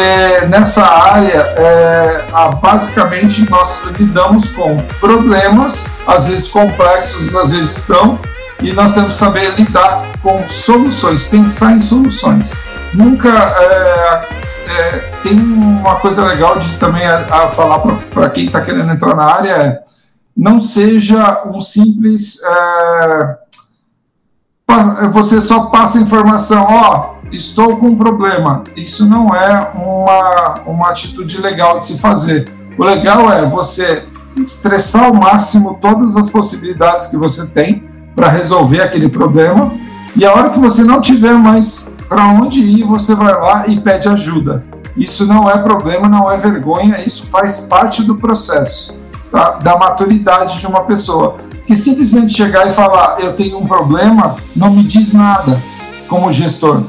nessa 0.49 0.85
área, 0.85 1.41
é, 1.57 2.25
basicamente, 2.63 3.49
nós 3.51 3.85
lidamos 3.99 4.49
com 4.53 4.77
problemas, 5.01 5.85
às 6.07 6.29
vezes 6.29 6.49
complexos, 6.49 7.35
às 7.35 7.51
vezes 7.51 7.89
não, 7.89 8.21
e 8.63 8.73
nós 8.73 8.93
temos 8.95 9.15
que 9.15 9.19
saber 9.19 9.55
lidar 9.55 10.05
com 10.23 10.49
soluções, 10.49 11.25
pensar 11.25 11.73
em 11.73 11.81
soluções. 11.81 12.53
Nunca 12.95 13.29
é, 13.29 14.27
é, 14.69 14.91
tem 15.23 15.39
uma 15.39 15.97
coisa 15.97 16.25
legal 16.25 16.59
de 16.59 16.77
também 16.77 17.07
a, 17.07 17.19
a 17.19 17.49
falar 17.49 17.81
para 18.11 18.31
quem 18.31 18.47
está 18.47 18.61
querendo 18.61 18.93
entrar 18.93 19.15
na 19.15 19.25
área 19.25 19.51
é 19.51 19.89
não 20.39 20.61
seja 20.61 21.43
um 21.47 21.61
simples 21.61 22.41
é, 22.45 23.37
você 25.13 25.41
só 25.41 25.67
passa 25.67 25.99
informação, 25.99 26.67
ó, 26.69 27.15
oh, 27.23 27.35
estou 27.35 27.77
com 27.77 27.87
um 27.87 27.97
problema. 27.97 28.63
Isso 28.77 29.07
não 29.07 29.35
é 29.35 29.73
uma, 29.75 30.55
uma 30.67 30.91
atitude 30.91 31.41
legal 31.41 31.79
de 31.79 31.87
se 31.87 31.99
fazer. 31.99 32.53
O 32.77 32.85
legal 32.85 33.33
é 33.33 33.47
você 33.47 34.05
estressar 34.37 35.07
ao 35.07 35.15
máximo 35.15 35.79
todas 35.81 36.17
as 36.17 36.29
possibilidades 36.29 37.07
que 37.07 37.17
você 37.17 37.47
tem 37.47 37.83
para 38.15 38.29
resolver 38.29 38.83
aquele 38.83 39.09
problema 39.09 39.73
e 40.15 40.25
a 40.25 40.33
hora 40.33 40.51
que 40.51 40.59
você 40.59 40.85
não 40.85 41.01
tiver 41.01 41.33
mais 41.33 41.91
para 42.09 42.27
onde 42.27 42.61
ir, 42.61 42.85
você 42.85 43.15
vai 43.15 43.33
lá 43.33 43.67
e 43.67 43.81
pede 43.81 44.09
ajuda. 44.09 44.65
Isso 44.97 45.27
não 45.27 45.49
é 45.49 45.57
problema, 45.59 46.09
não 46.09 46.31
é 46.31 46.37
vergonha, 46.37 47.03
isso 47.05 47.27
faz 47.27 47.61
parte 47.61 48.03
do 48.03 48.17
processo 48.17 48.98
tá? 49.31 49.51
da 49.63 49.77
maturidade 49.77 50.59
de 50.59 50.67
uma 50.67 50.85
pessoa. 50.85 51.37
Que 51.67 51.77
simplesmente 51.77 52.35
chegar 52.35 52.67
e 52.67 52.73
falar, 52.73 53.21
eu 53.21 53.35
tenho 53.35 53.59
um 53.59 53.67
problema, 53.67 54.37
não 54.57 54.71
me 54.71 54.83
diz 54.83 55.13
nada 55.13 55.61
como 56.09 56.33
gestor. 56.33 56.85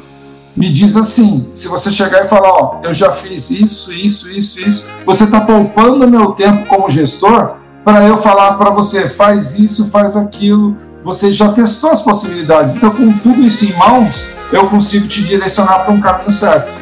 Me 0.55 0.71
diz 0.71 0.95
assim: 0.95 1.49
se 1.53 1.67
você 1.67 1.91
chegar 1.91 2.25
e 2.25 2.27
falar, 2.27 2.51
ó, 2.51 2.79
eu 2.83 2.93
já 2.93 3.11
fiz 3.11 3.49
isso, 3.49 3.93
isso, 3.93 4.31
isso, 4.31 4.59
isso, 4.59 4.89
você 5.05 5.25
está 5.25 5.41
poupando 5.41 6.07
meu 6.07 6.31
tempo 6.31 6.65
como 6.65 6.89
gestor 6.89 7.55
para 7.83 8.05
eu 8.05 8.17
falar 8.17 8.53
para 8.53 8.69
você, 8.69 9.09
faz 9.09 9.57
isso, 9.57 9.89
faz 9.89 10.15
aquilo, 10.15 10.75
você 11.03 11.31
já 11.31 11.51
testou 11.51 11.91
as 11.91 12.01
possibilidades. 12.01 12.75
Então, 12.75 12.91
com 12.91 13.11
tudo 13.13 13.41
isso 13.41 13.65
em 13.65 13.73
mãos, 13.73 14.25
eu 14.51 14.67
consigo 14.67 15.07
te 15.07 15.23
direcionar 15.23 15.79
para 15.79 15.93
um 15.93 16.01
caminho 16.01 16.31
certo. 16.31 16.73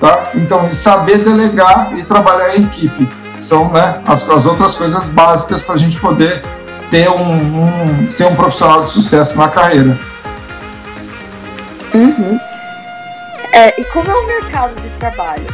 Tá? 0.00 0.24
Então, 0.34 0.72
saber 0.72 1.18
delegar 1.18 1.96
e 1.98 2.02
trabalhar 2.02 2.56
em 2.56 2.64
equipe 2.64 3.08
são 3.40 3.70
né, 3.70 4.00
as, 4.06 4.28
as 4.28 4.46
outras 4.46 4.74
coisas 4.74 5.08
básicas 5.08 5.62
para 5.62 5.74
a 5.74 5.78
gente 5.78 5.98
poder 6.00 6.42
ter 6.90 7.08
um, 7.10 7.34
um, 7.34 8.10
ser 8.10 8.26
um 8.26 8.34
profissional 8.34 8.84
de 8.84 8.90
sucesso 8.90 9.36
na 9.36 9.48
carreira. 9.48 9.98
Uhum. 11.94 12.38
É, 13.52 13.80
e 13.80 13.84
como 13.84 14.10
é 14.10 14.14
o 14.14 14.26
mercado 14.26 14.80
de 14.80 14.90
trabalho? 14.90 15.46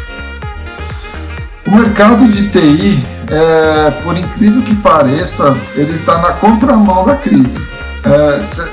O 1.66 1.70
mercado 1.70 2.26
de 2.26 2.50
TI, 2.50 3.04
é, 3.30 3.90
por 4.02 4.16
incrível 4.16 4.62
que 4.62 4.74
pareça, 4.76 5.56
ele 5.74 5.94
está 5.96 6.18
na 6.18 6.32
contramão 6.32 7.04
da 7.04 7.14
crise. 7.16 7.64
É, 8.04 8.44
cê, 8.44 8.68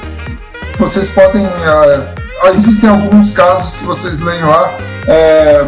vocês 0.78 1.12
podem. 1.12 1.46
É, 1.46 2.50
existem 2.54 2.90
alguns 2.90 3.32
casos 3.32 3.78
que 3.78 3.84
vocês 3.84 4.20
leem 4.20 4.44
lá 4.44 4.74
é, 5.08 5.66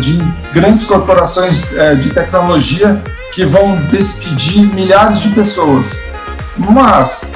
de 0.00 0.18
grandes 0.52 0.84
corporações 0.84 1.72
é, 1.74 1.94
de 1.94 2.10
tecnologia 2.10 3.02
que 3.34 3.44
vão 3.44 3.76
despedir 3.90 4.62
milhares 4.74 5.20
de 5.20 5.28
pessoas. 5.30 6.02
Mas 6.56 7.30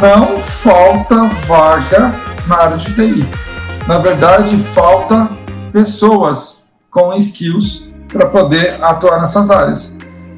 não 0.00 0.38
falta 0.42 1.24
vaga 1.46 2.12
na 2.46 2.56
área 2.56 2.76
de 2.76 2.92
TI. 2.94 3.28
Na 3.86 3.98
verdade, 3.98 4.56
falta 4.74 5.28
pessoas 5.72 6.64
com 6.90 7.12
skills 7.14 7.92
para 8.08 8.26
poder 8.26 8.82
atuar 8.82 9.20
nessas 9.20 9.50
áreas. 9.50 9.96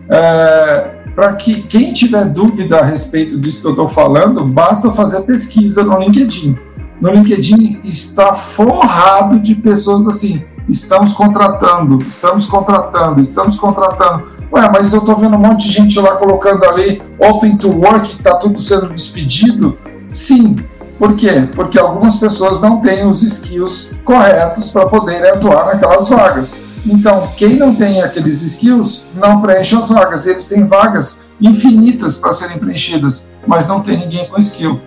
É, 0.08 0.90
para 1.14 1.32
que 1.34 1.62
quem 1.62 1.92
tiver 1.92 2.24
dúvida 2.26 2.78
a 2.78 2.84
respeito 2.84 3.38
disso 3.38 3.62
que 3.62 3.66
eu 3.68 3.72
estou 3.72 3.88
falando, 3.88 4.44
basta 4.44 4.90
fazer 4.90 5.22
pesquisa 5.22 5.82
no 5.82 5.98
LinkedIn. 5.98 6.58
No 7.00 7.10
LinkedIn 7.10 7.80
está 7.84 8.34
forrado 8.34 9.38
de 9.38 9.54
pessoas 9.54 10.06
assim: 10.06 10.44
estamos 10.68 11.12
contratando, 11.12 11.98
estamos 12.06 12.46
contratando, 12.46 13.20
estamos 13.20 13.56
contratando. 13.56 14.28
Ué, 14.52 14.70
mas 14.70 14.92
eu 14.92 15.00
estou 15.00 15.16
vendo 15.16 15.36
um 15.36 15.40
monte 15.40 15.68
de 15.68 15.72
gente 15.72 15.98
lá 15.98 16.16
colocando 16.16 16.64
ali 16.64 17.02
Open 17.18 17.56
to 17.56 17.68
Work, 17.68 18.10
que 18.10 18.16
está 18.16 18.34
tudo 18.34 18.60
sendo 18.60 18.88
despedido. 18.88 19.76
Sim, 20.08 20.56
por 20.98 21.14
quê? 21.16 21.46
Porque 21.54 21.78
algumas 21.78 22.16
pessoas 22.16 22.60
não 22.60 22.80
têm 22.80 23.06
os 23.06 23.22
skills 23.22 24.00
corretos 24.04 24.70
para 24.70 24.86
poderem 24.86 25.30
atuar 25.30 25.66
naquelas 25.66 26.08
vagas. 26.08 26.62
Então, 26.86 27.28
quem 27.36 27.56
não 27.56 27.74
tem 27.74 28.00
aqueles 28.00 28.42
skills 28.42 29.06
não 29.14 29.42
preenche 29.42 29.76
as 29.76 29.88
vagas. 29.88 30.26
Eles 30.26 30.46
têm 30.46 30.64
vagas 30.64 31.26
infinitas 31.40 32.16
para 32.16 32.32
serem 32.32 32.58
preenchidas, 32.58 33.30
mas 33.46 33.66
não 33.66 33.80
tem 33.80 33.98
ninguém 33.98 34.28
com 34.28 34.38
skill. 34.38 34.80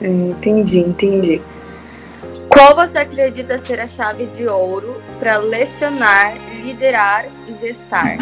Entendi, 0.00 0.80
entendi. 0.80 1.40
Qual 2.54 2.76
você 2.76 2.98
acredita 2.98 3.58
ser 3.58 3.80
a 3.80 3.86
chave 3.86 4.26
de 4.26 4.46
ouro 4.46 5.02
para 5.18 5.38
lecionar, 5.38 6.34
liderar 6.62 7.24
e 7.48 7.52
gestar? 7.52 8.16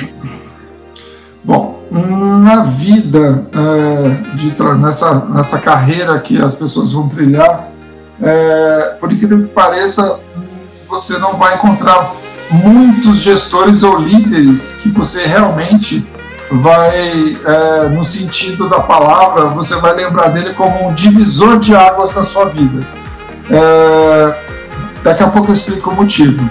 Bom, 1.44 1.82
na 1.90 2.62
vida, 2.62 3.46
é, 3.52 4.34
de, 4.34 4.54
nessa, 4.80 5.16
nessa 5.26 5.58
carreira 5.58 6.18
que 6.18 6.40
as 6.40 6.54
pessoas 6.54 6.92
vão 6.92 7.10
trilhar, 7.10 7.68
é, 8.22 8.96
por 8.98 9.12
incrível 9.12 9.42
que 9.42 9.48
pareça, 9.48 10.18
você 10.88 11.18
não 11.18 11.36
vai 11.36 11.56
encontrar 11.56 12.12
muitos 12.50 13.18
gestores 13.18 13.82
ou 13.82 13.98
líderes 13.98 14.72
que 14.82 14.88
você 14.88 15.26
realmente 15.26 16.06
vai, 16.50 17.36
é, 17.44 17.88
no 17.90 18.02
sentido 18.02 18.66
da 18.66 18.80
palavra, 18.80 19.48
você 19.48 19.74
vai 19.76 19.94
lembrar 19.94 20.28
dele 20.28 20.54
como 20.54 20.88
um 20.88 20.94
divisor 20.94 21.58
de 21.58 21.74
águas 21.74 22.14
na 22.14 22.22
sua 22.22 22.46
vida. 22.46 23.01
É, 23.50 24.34
daqui 25.02 25.22
a 25.22 25.28
pouco 25.28 25.48
eu 25.48 25.54
explico 25.54 25.90
o 25.90 25.94
motivo. 25.94 26.48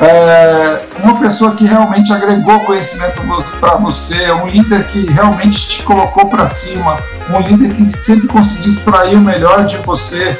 É, 0.00 0.80
uma 1.02 1.18
pessoa 1.18 1.54
que 1.54 1.66
realmente 1.66 2.10
agregou 2.12 2.60
conhecimento 2.60 3.20
para 3.60 3.74
você, 3.74 4.30
um 4.32 4.46
líder 4.46 4.84
que 4.84 5.04
realmente 5.06 5.68
te 5.68 5.82
colocou 5.82 6.26
para 6.26 6.48
cima, 6.48 6.96
um 7.28 7.40
líder 7.40 7.74
que 7.74 7.90
sempre 7.94 8.26
conseguiu 8.26 8.70
extrair 8.70 9.16
o 9.16 9.20
melhor 9.20 9.66
de 9.66 9.76
você, 9.78 10.34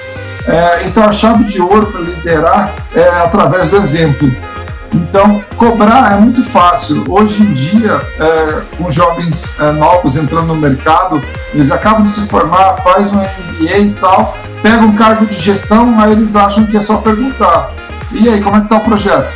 é, 0.46 0.87
então, 0.87 1.05
a 1.05 1.12
chave 1.12 1.44
de 1.44 1.61
ouro 1.61 1.87
para 1.87 2.01
liderar 2.01 2.74
é 2.94 3.09
através 3.09 3.68
do 3.68 3.77
exemplo. 3.77 4.31
Então, 4.92 5.44
cobrar 5.57 6.12
é 6.12 6.16
muito 6.16 6.42
fácil. 6.42 7.05
Hoje 7.09 7.42
em 7.42 7.53
dia, 7.53 8.01
é, 8.18 8.62
com 8.77 8.90
jovens 8.90 9.59
é, 9.61 9.70
novos 9.72 10.16
entrando 10.16 10.48
no 10.48 10.57
mercado, 10.57 11.22
eles 11.55 11.70
acabam 11.70 12.03
de 12.03 12.11
se 12.11 12.20
formar, 12.22 12.77
faz 12.77 13.12
um 13.12 13.18
MBA 13.18 13.79
e 13.79 13.96
tal, 14.01 14.37
pegam 14.62 14.88
um 14.88 14.96
cargo 14.96 15.27
de 15.27 15.35
gestão, 15.35 15.99
aí 16.01 16.12
eles 16.12 16.37
acham 16.37 16.66
que 16.66 16.77
é 16.77 16.83
só 16.83 16.99
perguntar. 16.99 17.73
E 18.12 18.29
aí, 18.29 18.40
como 18.42 18.57
é 18.57 18.61
que 18.61 18.66
está 18.66 18.77
o 18.77 18.81
projeto? 18.81 19.33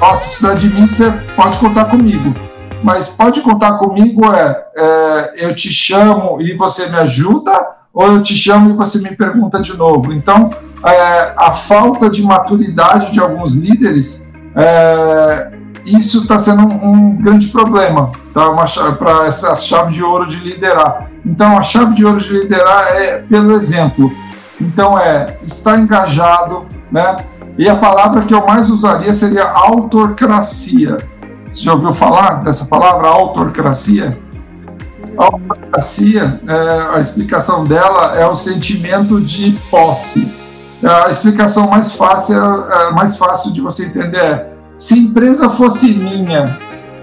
Ó, 0.00 0.14
se 0.14 0.28
precisar 0.28 0.54
de 0.54 0.68
mim, 0.68 0.86
você 0.86 1.10
pode 1.34 1.58
contar 1.58 1.86
comigo. 1.86 2.34
Mas 2.82 3.08
pode 3.08 3.40
contar 3.42 3.74
comigo 3.74 4.32
é, 4.32 4.64
é 4.74 5.34
eu 5.36 5.54
te 5.54 5.72
chamo 5.72 6.40
e 6.40 6.54
você 6.54 6.86
me 6.88 6.96
ajuda 6.96 7.52
ou 7.92 8.06
eu 8.06 8.22
te 8.22 8.34
chamo 8.34 8.70
e 8.70 8.72
você 8.72 8.98
me 8.98 9.14
pergunta 9.14 9.60
de 9.60 9.76
novo. 9.76 10.12
Então, 10.12 10.50
é, 10.84 11.34
a 11.36 11.52
falta 11.52 12.08
de 12.08 12.22
maturidade 12.22 13.12
de 13.12 13.20
alguns 13.20 13.52
líderes, 13.52 14.32
é, 14.56 15.50
isso 15.84 16.22
está 16.22 16.38
sendo 16.38 16.62
um, 16.62 16.90
um, 16.90 17.16
grande 17.16 17.48
problema 17.48 18.10
tá? 18.32 18.50
para 18.98 19.26
essa 19.26 19.54
chave 19.56 19.92
de 19.92 20.02
ouro 20.02 20.26
de 20.26 20.36
liderar. 20.36 21.10
Então, 21.24 21.58
a 21.58 21.62
chave 21.62 21.94
de 21.94 22.04
ouro 22.04 22.20
de 22.20 22.32
liderar 22.32 22.88
é 22.88 23.18
pelo 23.18 23.52
exemplo. 23.52 24.12
Então, 24.60 24.98
é 24.98 25.36
estar 25.46 25.78
engajado, 25.78 26.66
né? 26.90 27.16
E 27.58 27.68
a 27.68 27.76
palavra 27.76 28.22
que 28.22 28.34
eu 28.34 28.46
mais 28.46 28.70
usaria 28.70 29.12
seria 29.12 29.44
autocracia. 29.44 30.96
Você 31.46 31.62
já 31.62 31.72
ouviu 31.72 31.92
falar 31.92 32.34
dessa 32.40 32.64
palavra, 32.64 33.08
autocracia? 33.08 34.16
A 35.18 35.24
autocracia, 35.24 36.40
é, 36.46 36.96
a 36.96 37.00
explicação 37.00 37.64
dela 37.64 38.16
é 38.16 38.26
o 38.26 38.34
sentimento 38.34 39.20
de 39.20 39.52
posse. 39.70 40.32
A 40.82 41.10
explicação 41.10 41.68
mais 41.68 41.92
fácil, 41.92 42.36
é, 42.36 42.92
mais 42.92 43.16
fácil 43.16 43.52
de 43.52 43.60
você 43.60 43.86
entender 43.86 44.18
é: 44.18 44.46
se 44.80 44.94
a 44.94 44.96
empresa 44.96 45.50
fosse 45.50 45.88
minha, 45.88 46.58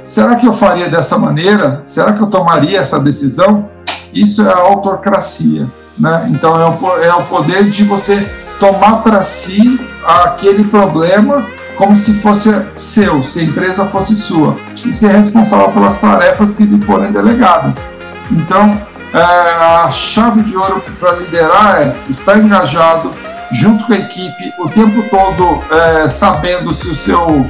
será 0.08 0.36
que 0.36 0.48
eu 0.48 0.52
faria 0.52 0.90
dessa 0.90 1.16
maneira? 1.16 1.84
Será 1.86 2.12
que 2.12 2.20
eu 2.20 2.26
tomaria 2.26 2.80
essa 2.80 3.00
decisão? 3.00 3.70
Isso 4.12 4.42
é 4.42 4.52
a 4.52 4.58
autocracia. 4.58 5.68
Né? 5.96 6.28
Então, 6.34 6.60
é 6.60 6.66
o, 6.66 7.20
é 7.20 7.24
poder 7.26 7.70
de 7.70 7.84
você 7.84 8.28
tomar 8.60 9.04
para 9.04 9.24
si 9.24 9.80
aquele 10.04 10.63
problema 10.63 11.46
como 11.78 11.96
se 11.96 12.16
fosse 12.16 12.50
seu, 12.76 13.22
se 13.22 13.42
a 13.42 13.44
empresa 13.44 13.86
fosse 13.86 14.18
sua, 14.18 14.58
e 14.84 14.92
ser 14.92 15.10
responsável 15.10 15.70
pelas 15.70 16.02
tarefas 16.02 16.56
que 16.56 16.63
lhe 16.63 16.82
forem 16.82 17.12
delegadas. 17.12 17.92
Então, 18.32 18.72
é, 19.13 19.20
a 19.22 19.92
chave 19.92 20.42
de 20.42 20.58
ouro 20.58 20.84
para 21.00 21.12
liderar 21.12 21.84
é 21.84 21.96
estar 22.10 22.40
engajado 22.40 23.12
junto 23.52 23.86
com 23.86 23.94
a 23.94 23.98
equipe 23.98 24.54
o 24.60 24.70
tempo 24.70 25.04
todo, 25.10 25.64
é, 25.72 26.10
sabendo 26.10 26.74
se 26.74 26.88
o 26.88 26.96
seu 26.96 27.50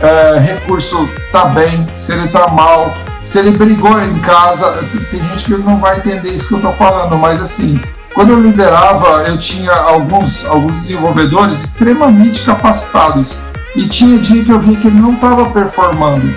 é, 0.00 0.38
recurso 0.38 1.08
está 1.26 1.46
bem, 1.46 1.86
se 1.92 2.12
ele 2.12 2.26
está 2.26 2.48
mal, 2.48 2.92
se 3.24 3.38
ele 3.38 3.50
brigou 3.50 4.00
em 4.00 4.18
casa. 4.20 4.70
Tem 5.10 5.20
gente 5.20 5.44
que 5.44 5.56
não 5.56 5.78
vai 5.78 5.98
entender 5.98 6.30
isso 6.30 6.48
que 6.48 6.54
eu 6.54 6.58
estou 6.58 6.72
falando, 6.72 7.16
mas 7.16 7.40
assim, 7.40 7.80
quando 8.14 8.30
eu 8.30 8.40
liderava, 8.40 9.24
eu 9.24 9.36
tinha 9.38 9.72
alguns, 9.72 10.44
alguns 10.44 10.74
desenvolvedores 10.74 11.60
extremamente 11.62 12.44
capacitados 12.44 13.38
e 13.74 13.88
tinha 13.88 14.18
dia 14.18 14.44
que 14.44 14.50
eu 14.50 14.60
via 14.60 14.76
que 14.76 14.86
ele 14.86 15.00
não 15.00 15.14
estava 15.14 15.50
performando. 15.50 16.32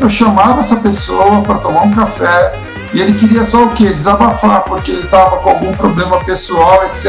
Eu 0.00 0.08
chamava 0.08 0.60
essa 0.60 0.76
pessoa 0.76 1.42
para 1.42 1.58
tomar 1.58 1.82
um 1.82 1.90
café, 1.90 2.54
e 2.92 3.00
ele 3.00 3.18
queria 3.18 3.44
só 3.44 3.64
o 3.64 3.70
quê? 3.70 3.92
Desabafar, 3.92 4.64
porque 4.64 4.90
ele 4.90 5.02
estava 5.02 5.36
com 5.38 5.50
algum 5.50 5.72
problema 5.72 6.18
pessoal, 6.24 6.84
etc. 6.86 7.06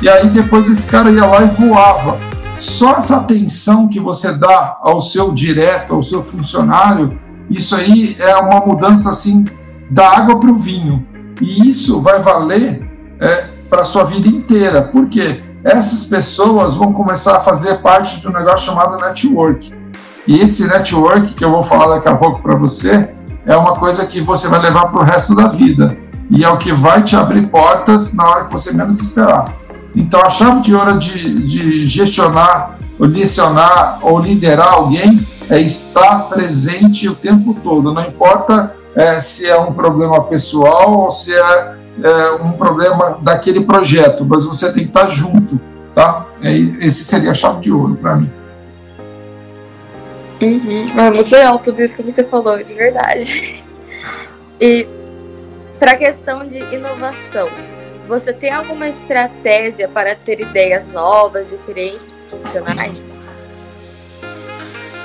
E 0.00 0.08
aí 0.08 0.28
depois 0.28 0.70
esse 0.70 0.88
cara 0.88 1.10
ia 1.10 1.26
lá 1.26 1.42
e 1.42 1.48
voava. 1.48 2.18
Só 2.56 2.96
essa 2.96 3.16
atenção 3.16 3.88
que 3.88 4.00
você 4.00 4.32
dá 4.32 4.78
ao 4.80 5.00
seu 5.00 5.32
direto, 5.32 5.94
ao 5.94 6.02
seu 6.02 6.22
funcionário, 6.22 7.18
isso 7.50 7.74
aí 7.74 8.16
é 8.18 8.36
uma 8.36 8.60
mudança 8.60 9.10
assim 9.10 9.44
da 9.90 10.08
água 10.08 10.38
para 10.38 10.50
o 10.50 10.58
vinho. 10.58 11.06
E 11.40 11.68
isso 11.68 12.00
vai 12.00 12.20
valer 12.20 12.88
é, 13.20 13.44
para 13.68 13.82
a 13.82 13.84
sua 13.84 14.04
vida 14.04 14.28
inteira. 14.28 14.82
Por 14.82 15.08
quê? 15.08 15.42
Essas 15.64 16.04
pessoas 16.04 16.74
vão 16.74 16.92
começar 16.92 17.36
a 17.36 17.40
fazer 17.40 17.78
parte 17.78 18.20
de 18.20 18.28
um 18.28 18.32
negócio 18.32 18.66
chamado 18.66 18.96
network. 19.04 19.72
E 20.26 20.40
esse 20.40 20.66
network, 20.66 21.34
que 21.34 21.44
eu 21.44 21.50
vou 21.50 21.62
falar 21.62 21.96
daqui 21.96 22.08
a 22.08 22.14
pouco 22.14 22.42
para 22.42 22.54
você, 22.54 23.14
é 23.48 23.56
uma 23.56 23.72
coisa 23.72 24.04
que 24.04 24.20
você 24.20 24.46
vai 24.46 24.60
levar 24.60 24.88
para 24.88 25.00
o 25.00 25.02
resto 25.02 25.34
da 25.34 25.48
vida. 25.48 25.96
E 26.30 26.44
é 26.44 26.48
o 26.50 26.58
que 26.58 26.70
vai 26.70 27.02
te 27.02 27.16
abrir 27.16 27.48
portas 27.48 28.12
na 28.12 28.28
hora 28.28 28.44
que 28.44 28.52
você 28.52 28.74
menos 28.74 29.00
esperar. 29.00 29.50
Então, 29.96 30.20
a 30.20 30.28
chave 30.28 30.60
de 30.60 30.74
ouro 30.74 30.98
de, 30.98 31.32
de 31.46 31.86
gestionar, 31.86 32.76
ou 32.98 33.06
licionar 33.06 34.00
ou 34.02 34.20
liderar 34.20 34.74
alguém 34.74 35.18
é 35.48 35.58
estar 35.58 36.28
presente 36.28 37.08
o 37.08 37.14
tempo 37.14 37.54
todo. 37.64 37.94
Não 37.94 38.02
importa 38.02 38.74
é, 38.94 39.18
se 39.18 39.46
é 39.46 39.58
um 39.58 39.72
problema 39.72 40.22
pessoal 40.24 41.04
ou 41.04 41.10
se 41.10 41.34
é, 41.34 41.74
é, 42.02 42.30
um 42.32 42.52
problema 42.52 43.16
daquele 43.22 43.64
projeto, 43.64 44.26
mas 44.28 44.44
você 44.44 44.70
tem 44.70 44.82
que 44.82 44.90
estar 44.90 45.08
junto, 45.08 45.58
tá? 45.94 46.26
Esse 46.42 47.02
seria 47.02 47.30
a 47.30 47.34
chave 47.34 47.60
de 47.60 47.72
ouro 47.72 47.96
para 47.96 48.16
mim. 48.16 48.30
Uhum. 50.40 50.86
É 50.96 51.10
muito 51.10 51.32
legal 51.32 51.58
tudo 51.58 51.82
isso 51.82 51.96
que 51.96 52.02
você 52.02 52.24
falou, 52.24 52.62
de 52.62 52.74
verdade. 52.74 53.64
E 54.60 54.88
para 55.78 55.92
a 55.92 55.96
questão 55.96 56.44
de 56.44 56.58
inovação, 56.74 57.48
você 58.08 58.32
tem 58.32 58.50
alguma 58.50 58.88
estratégia 58.88 59.88
para 59.88 60.16
ter 60.16 60.40
ideias 60.40 60.88
novas, 60.88 61.50
diferentes, 61.50 62.12
funcionais? 62.28 62.98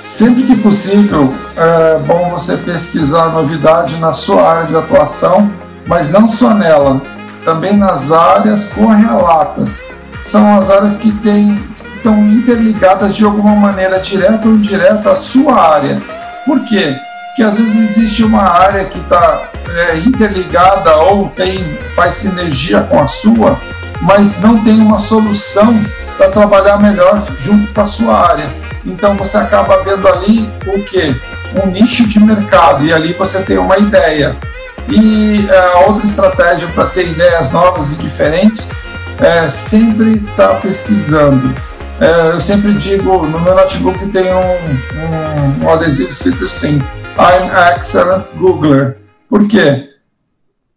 Sempre 0.04 0.42
que 0.42 0.56
possível, 0.56 1.32
é 1.56 1.98
bom 2.00 2.30
você 2.30 2.56
pesquisar 2.56 3.28
novidade 3.28 3.96
na 3.96 4.12
sua 4.12 4.42
área 4.42 4.66
de 4.66 4.76
atuação, 4.76 5.50
mas 5.86 6.10
não 6.10 6.26
só 6.26 6.52
nela, 6.52 7.00
também 7.44 7.76
nas 7.76 8.10
áreas 8.10 8.66
correlatas. 8.72 9.84
São 10.22 10.58
as 10.58 10.70
áreas 10.70 10.96
que 10.96 11.12
têm, 11.20 11.54
estão 12.04 12.28
interligadas 12.28 13.16
de 13.16 13.24
alguma 13.24 13.54
maneira, 13.54 13.98
direta 13.98 14.46
ou 14.46 14.54
indireta, 14.54 15.12
à 15.12 15.16
sua 15.16 15.54
área. 15.54 15.98
Por 16.44 16.60
quê? 16.66 16.94
Porque 17.28 17.42
às 17.42 17.56
vezes 17.56 17.96
existe 17.96 18.22
uma 18.22 18.42
área 18.42 18.84
que 18.84 18.98
está 18.98 19.48
é, 19.74 19.96
interligada 19.96 20.98
ou 20.98 21.30
tem, 21.30 21.64
faz 21.96 22.16
sinergia 22.16 22.82
com 22.82 23.00
a 23.00 23.06
sua, 23.06 23.58
mas 24.02 24.38
não 24.42 24.62
tem 24.62 24.78
uma 24.78 25.00
solução 25.00 25.74
para 26.18 26.28
trabalhar 26.28 26.78
melhor 26.78 27.24
junto 27.38 27.72
com 27.72 27.80
a 27.80 27.86
sua 27.86 28.28
área. 28.28 28.54
Então 28.84 29.16
você 29.16 29.38
acaba 29.38 29.82
vendo 29.82 30.06
ali 30.06 30.48
o 30.66 30.82
que? 30.82 31.16
Um 31.64 31.70
nicho 31.70 32.06
de 32.06 32.20
mercado 32.20 32.84
e 32.84 32.92
ali 32.92 33.14
você 33.14 33.40
tem 33.40 33.56
uma 33.56 33.78
ideia. 33.78 34.36
E 34.90 35.48
é, 35.50 35.86
outra 35.86 36.04
estratégia 36.04 36.68
para 36.68 36.84
ter 36.84 37.08
ideias 37.08 37.50
novas 37.50 37.92
e 37.92 37.96
diferentes 37.96 38.72
é 39.18 39.48
sempre 39.48 40.16
estar 40.16 40.48
tá 40.48 40.54
pesquisando. 40.56 41.54
É, 42.00 42.32
eu 42.32 42.40
sempre 42.40 42.72
digo, 42.74 43.24
no 43.26 43.40
meu 43.40 43.54
notebook 43.54 44.08
tem 44.08 44.32
um, 44.32 45.62
um, 45.62 45.64
um 45.64 45.70
adesivo 45.70 46.10
escrito 46.10 46.44
assim, 46.44 46.78
I'm 47.16 47.76
excellent 47.76 48.26
Googler. 48.36 48.98
Por 49.28 49.46
quê? 49.46 49.90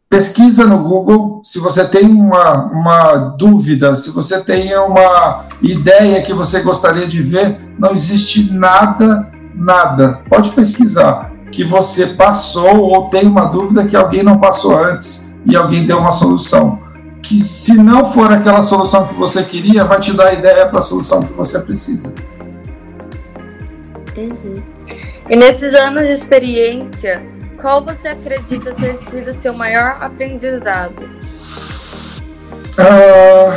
Pesquisa 0.10 0.66
no 0.66 0.80
Google, 0.80 1.42
se 1.44 1.60
você 1.60 1.84
tem 1.86 2.06
uma, 2.06 2.66
uma 2.66 3.14
dúvida, 3.38 3.96
se 3.96 4.12
você 4.12 4.40
tem 4.40 4.74
uma 4.78 5.44
ideia 5.62 6.22
que 6.22 6.34
você 6.34 6.62
gostaria 6.62 7.06
de 7.06 7.22
ver, 7.22 7.58
não 7.78 7.94
existe 7.94 8.54
nada, 8.54 9.30
nada. 9.54 10.22
Pode 10.30 10.52
pesquisar 10.52 11.32
que 11.52 11.64
você 11.64 12.08
passou 12.08 12.80
ou 12.80 13.10
tem 13.10 13.28
uma 13.28 13.46
dúvida 13.46 13.86
que 13.86 13.96
alguém 13.96 14.24
não 14.24 14.38
passou 14.38 14.78
antes 14.82 15.36
e 15.46 15.56
alguém 15.56 15.86
deu 15.86 15.98
uma 15.98 16.12
solução. 16.12 16.80
Que 17.22 17.42
se 17.42 17.74
não 17.74 18.12
for 18.14 18.32
aquela 18.32 18.64
solução 18.64 19.08
que 19.08 19.16
você 19.16 19.44
queria, 19.44 19.84
vai 19.84 20.00
te 20.00 20.14
dar 20.14 20.28
a 20.28 20.34
ideia 20.34 20.66
para 20.68 20.80
a 20.80 20.82
solução 20.82 21.22
que 21.22 21.34
você 21.34 21.60
precisa. 21.60 22.14
Uhum. 24.16 24.54
E 25.30 25.36
nesses 25.36 25.74
anos 25.74 26.08
de 26.08 26.14
experiência, 26.14 27.22
qual 27.62 27.84
você 27.84 28.10
acredita 28.10 28.74
ter 28.74 28.96
sido 28.96 29.32
seu 29.32 29.54
maior 29.54 29.98
aprendizado? 30.00 31.10
Uh, 32.78 33.52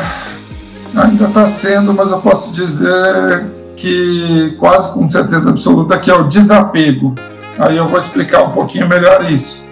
ainda 0.97 1.25
está 1.27 1.47
sendo, 1.47 1.95
mas 1.95 2.11
eu 2.11 2.21
posso 2.21 2.53
dizer 2.53 3.47
que 3.77 4.57
quase 4.59 4.93
com 4.93 5.07
certeza 5.07 5.51
absoluta 5.51 5.99
que 5.99 6.11
é 6.11 6.15
o 6.15 6.25
desapego. 6.25 7.15
Aí 7.59 7.77
eu 7.77 7.89
vou 7.89 7.99
explicar 7.99 8.43
um 8.43 8.53
pouquinho 8.53 8.89
melhor 8.89 9.31
isso. 9.31 9.69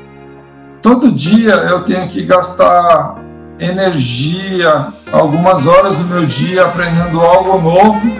Todo 0.81 1.11
dia 1.11 1.55
eu 1.55 1.83
tenho 1.83 2.09
que 2.09 2.23
gastar 2.25 3.17
energia, 3.59 4.89
algumas 5.11 5.67
horas 5.67 5.97
do 5.97 6.05
meu 6.05 6.25
dia 6.25 6.65
aprendendo 6.65 7.21
algo 7.21 7.61
novo 7.61 8.11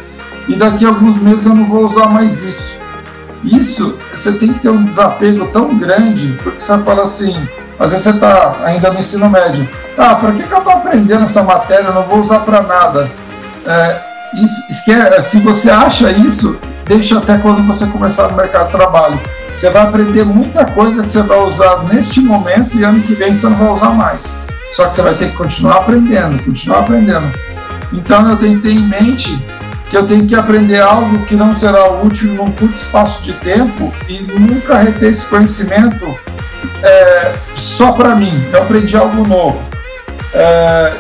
e 0.49 0.55
daqui 0.55 0.85
a 0.85 0.89
alguns 0.89 1.17
meses 1.19 1.47
eu 1.47 1.55
não 1.55 1.65
vou 1.65 1.85
usar 1.85 2.09
mais 2.09 2.43
isso. 2.43 2.79
Isso, 3.45 3.97
você 4.15 4.33
tem 4.33 4.53
que 4.53 4.61
ter 4.61 4.71
um 4.71 4.83
desapego 4.83 5.47
tão 5.49 5.77
grande, 5.79 6.37
porque 6.43 6.59
você 6.59 6.77
fala 6.79 7.03
assim, 7.03 7.37
às 7.79 7.91
vezes 7.91 8.05
você 8.05 8.11
está 8.11 8.57
ainda 8.65 8.91
no 8.91 8.99
ensino 8.99 9.31
médio, 9.31 9.69
ah, 9.97 10.15
para 10.17 10.33
que, 10.33 10.43
que 10.43 10.53
eu 10.53 10.59
estou 10.59 10.73
aprendendo 10.73 11.25
essa 11.25 11.43
matéria, 11.43 11.87
eu 11.87 11.95
não 11.95 12.03
vou 12.03 12.19
usar 12.19 12.41
para 12.41 12.63
nada. 12.63 13.09
É, 13.65 15.21
se 15.21 15.39
você 15.41 15.71
acha 15.71 16.11
isso, 16.11 16.59
deixa 16.85 17.19
até 17.19 17.39
quando 17.39 17.65
você 17.67 17.87
começar 17.87 18.29
no 18.29 18.37
mercado 18.37 18.67
de 18.67 18.73
trabalho. 18.73 19.21
Você 19.55 19.71
vai 19.71 19.83
aprender 19.83 20.25
muita 20.25 20.65
coisa 20.65 21.03
que 21.03 21.11
você 21.11 21.23
vai 21.23 21.41
usar 21.45 21.85
neste 21.85 22.21
momento 22.21 22.77
e 22.77 22.85
ano 22.85 23.01
que 23.01 23.15
vem 23.15 23.35
você 23.35 23.49
não 23.49 23.57
vai 23.57 23.73
usar 23.73 23.91
mais. 23.91 24.37
Só 24.73 24.87
que 24.87 24.95
você 24.95 25.03
vai 25.03 25.15
ter 25.15 25.31
que 25.31 25.37
continuar 25.37 25.77
aprendendo, 25.77 26.43
continuar 26.45 26.81
aprendendo. 26.81 27.33
Então 27.93 28.29
eu 28.31 28.37
tenho 28.37 28.57
que 28.57 28.69
ter 28.69 28.73
em 28.73 28.87
mente 28.87 29.39
que 29.89 29.97
eu 29.97 30.07
tenho 30.07 30.27
que 30.27 30.35
aprender 30.35 30.81
algo 30.81 31.25
que 31.25 31.35
não 31.35 31.55
será 31.55 31.91
útil 31.91 32.35
num 32.35 32.51
curto 32.53 32.77
espaço 32.77 33.23
de 33.23 33.33
tempo 33.33 33.93
e 34.09 34.21
nunca 34.39 34.79
reter 34.79 35.11
esse 35.11 35.27
conhecimento 35.27 36.07
é, 36.83 37.33
só 37.57 37.93
para 37.93 38.15
mim. 38.15 38.33
Eu 38.53 38.63
aprendi 38.63 38.97
algo 38.97 39.27
novo. 39.27 39.63
É, 40.35 40.93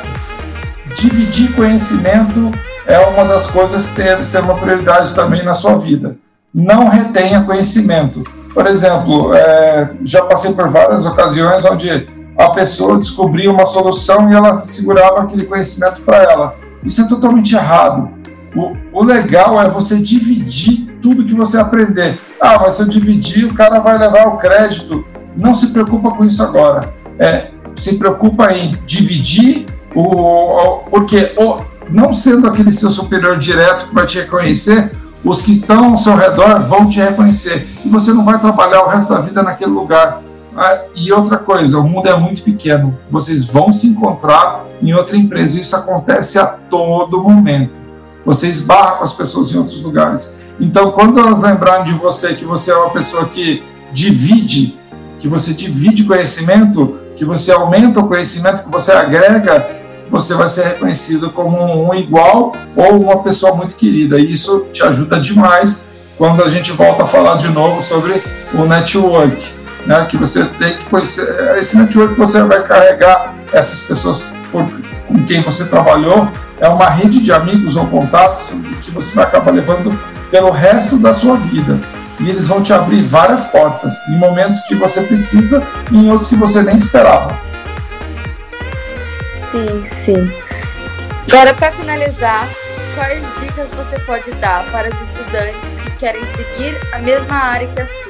dividir 0.96 1.52
conhecimento 1.52 2.50
é 2.86 2.98
uma 2.98 3.24
das 3.24 3.46
coisas 3.48 3.86
que 3.86 4.02
deve 4.02 4.24
ser 4.24 4.40
uma 4.40 4.56
prioridade 4.56 5.14
também 5.14 5.44
na 5.44 5.54
sua 5.54 5.78
vida. 5.78 6.16
Não 6.52 6.88
retenha 6.88 7.42
conhecimento. 7.42 8.24
Por 8.54 8.66
exemplo, 8.66 9.34
é, 9.34 9.90
já 10.02 10.22
passei 10.22 10.52
por 10.54 10.68
várias 10.68 11.04
ocasiões 11.04 11.64
onde 11.66 12.08
a 12.38 12.50
pessoa 12.50 12.98
descobria 12.98 13.50
uma 13.50 13.66
solução 13.66 14.30
e 14.30 14.34
ela 14.34 14.60
segurava 14.60 15.22
aquele 15.22 15.44
conhecimento 15.44 16.00
para 16.02 16.18
ela. 16.22 16.56
Isso 16.84 17.02
é 17.02 17.08
totalmente 17.08 17.54
errado 17.54 18.16
o, 18.54 18.76
o 18.92 19.04
legal 19.04 19.60
é 19.60 19.68
você 19.68 19.96
dividir 19.96 20.98
tudo 21.02 21.24
que 21.24 21.34
você 21.34 21.58
aprender. 21.58 22.18
Ah, 22.40 22.58
mas 22.60 22.74
se 22.74 22.82
eu 22.82 22.88
dividir, 22.88 23.44
o 23.44 23.54
cara 23.54 23.78
vai 23.80 23.98
levar 23.98 24.28
o 24.28 24.38
crédito. 24.38 25.06
Não 25.40 25.54
se 25.54 25.68
preocupa 25.68 26.10
com 26.10 26.24
isso 26.24 26.42
agora. 26.42 26.92
É, 27.18 27.50
se 27.76 27.96
preocupa 27.96 28.52
em 28.52 28.72
dividir, 28.86 29.66
o, 29.94 30.02
o 30.02 30.78
porque 30.90 31.32
o, 31.36 31.60
não 31.90 32.12
sendo 32.14 32.48
aquele 32.48 32.72
seu 32.72 32.90
superior 32.90 33.38
direto 33.38 33.88
que 33.88 33.94
vai 33.94 34.06
te 34.06 34.18
reconhecer, 34.18 34.90
os 35.24 35.42
que 35.42 35.52
estão 35.52 35.92
ao 35.92 35.98
seu 35.98 36.16
redor 36.16 36.60
vão 36.60 36.88
te 36.88 37.00
reconhecer. 37.00 37.66
E 37.84 37.88
você 37.88 38.12
não 38.12 38.24
vai 38.24 38.38
trabalhar 38.40 38.82
o 38.82 38.88
resto 38.88 39.12
da 39.12 39.20
vida 39.20 39.42
naquele 39.42 39.70
lugar. 39.70 40.22
Ah, 40.58 40.84
e 40.94 41.12
outra 41.12 41.38
coisa, 41.38 41.78
o 41.78 41.88
mundo 41.88 42.08
é 42.08 42.16
muito 42.16 42.42
pequeno. 42.42 42.98
Vocês 43.10 43.44
vão 43.44 43.72
se 43.72 43.86
encontrar 43.86 44.66
em 44.82 44.92
outra 44.92 45.16
empresa. 45.16 45.60
Isso 45.60 45.76
acontece 45.76 46.38
a 46.38 46.46
todo 46.46 47.22
momento 47.22 47.88
você 48.28 48.46
esbarra 48.46 48.96
com 48.96 49.04
as 49.04 49.14
pessoas 49.14 49.50
em 49.50 49.56
outros 49.56 49.82
lugares. 49.82 50.36
Então, 50.60 50.90
quando 50.90 51.18
elas 51.18 51.40
lembrarem 51.40 51.84
de 51.84 51.94
você 51.94 52.34
que 52.34 52.44
você 52.44 52.70
é 52.70 52.76
uma 52.76 52.90
pessoa 52.90 53.26
que 53.26 53.62
divide, 53.90 54.78
que 55.18 55.26
você 55.26 55.54
divide 55.54 56.04
conhecimento, 56.04 56.98
que 57.16 57.24
você 57.24 57.50
aumenta 57.50 58.00
o 58.00 58.06
conhecimento, 58.06 58.64
que 58.64 58.70
você 58.70 58.92
agrega, 58.92 59.66
você 60.10 60.34
vai 60.34 60.46
ser 60.46 60.64
reconhecido 60.64 61.30
como 61.30 61.88
um 61.88 61.94
igual 61.94 62.54
ou 62.76 63.00
uma 63.00 63.22
pessoa 63.22 63.54
muito 63.54 63.74
querida. 63.76 64.18
E 64.20 64.30
isso 64.30 64.66
te 64.74 64.82
ajuda 64.82 65.18
demais 65.18 65.88
quando 66.18 66.44
a 66.44 66.50
gente 66.50 66.70
volta 66.70 67.04
a 67.04 67.06
falar 67.06 67.38
de 67.38 67.48
novo 67.48 67.80
sobre 67.80 68.22
o 68.52 68.66
network, 68.66 69.42
né? 69.88 70.06
Que 70.08 70.16
você 70.16 70.44
tem 70.44 70.76
que 70.76 70.84
conhecer 70.84 71.56
esse 71.56 71.76
network 71.76 72.14
você 72.14 72.42
vai 72.42 72.62
carregar 72.62 73.34
essas 73.52 73.80
pessoas 73.80 74.24
por, 74.52 74.64
com 75.08 75.24
quem 75.24 75.40
você 75.40 75.64
trabalhou 75.64 76.30
é 76.60 76.68
uma 76.68 76.88
rede 76.90 77.20
de 77.20 77.32
amigos 77.32 77.74
ou 77.74 77.86
contatos 77.86 78.52
que 78.82 78.90
você 78.90 79.14
vai 79.14 79.24
acabar 79.24 79.50
levando 79.50 79.98
pelo 80.30 80.50
resto 80.50 80.96
da 80.96 81.14
sua 81.14 81.36
vida. 81.36 81.78
E 82.20 82.28
eles 82.28 82.48
vão 82.48 82.60
te 82.60 82.72
abrir 82.72 83.00
várias 83.02 83.44
portas 83.44 83.94
em 84.08 84.18
momentos 84.18 84.60
que 84.62 84.74
você 84.74 85.02
precisa 85.02 85.62
e 85.90 85.96
em 85.96 86.10
outros 86.10 86.28
que 86.28 86.34
você 86.34 86.62
nem 86.62 86.76
esperava. 86.76 87.38
Sim, 89.52 89.84
sim. 89.86 90.32
Agora, 91.30 91.54
para 91.54 91.70
finalizar, 91.70 92.48
quais 92.96 93.22
dicas 93.40 93.68
você 93.70 93.98
pode 94.00 94.30
dar 94.32 94.64
para 94.72 94.88
os 94.88 95.00
estudantes 95.00 95.80
que 95.84 95.90
querem 95.92 96.26
seguir 96.34 96.76
a 96.92 96.98
mesma 96.98 97.36
área 97.36 97.68
que 97.68 97.80
a 97.80 97.86
sua? 97.86 98.07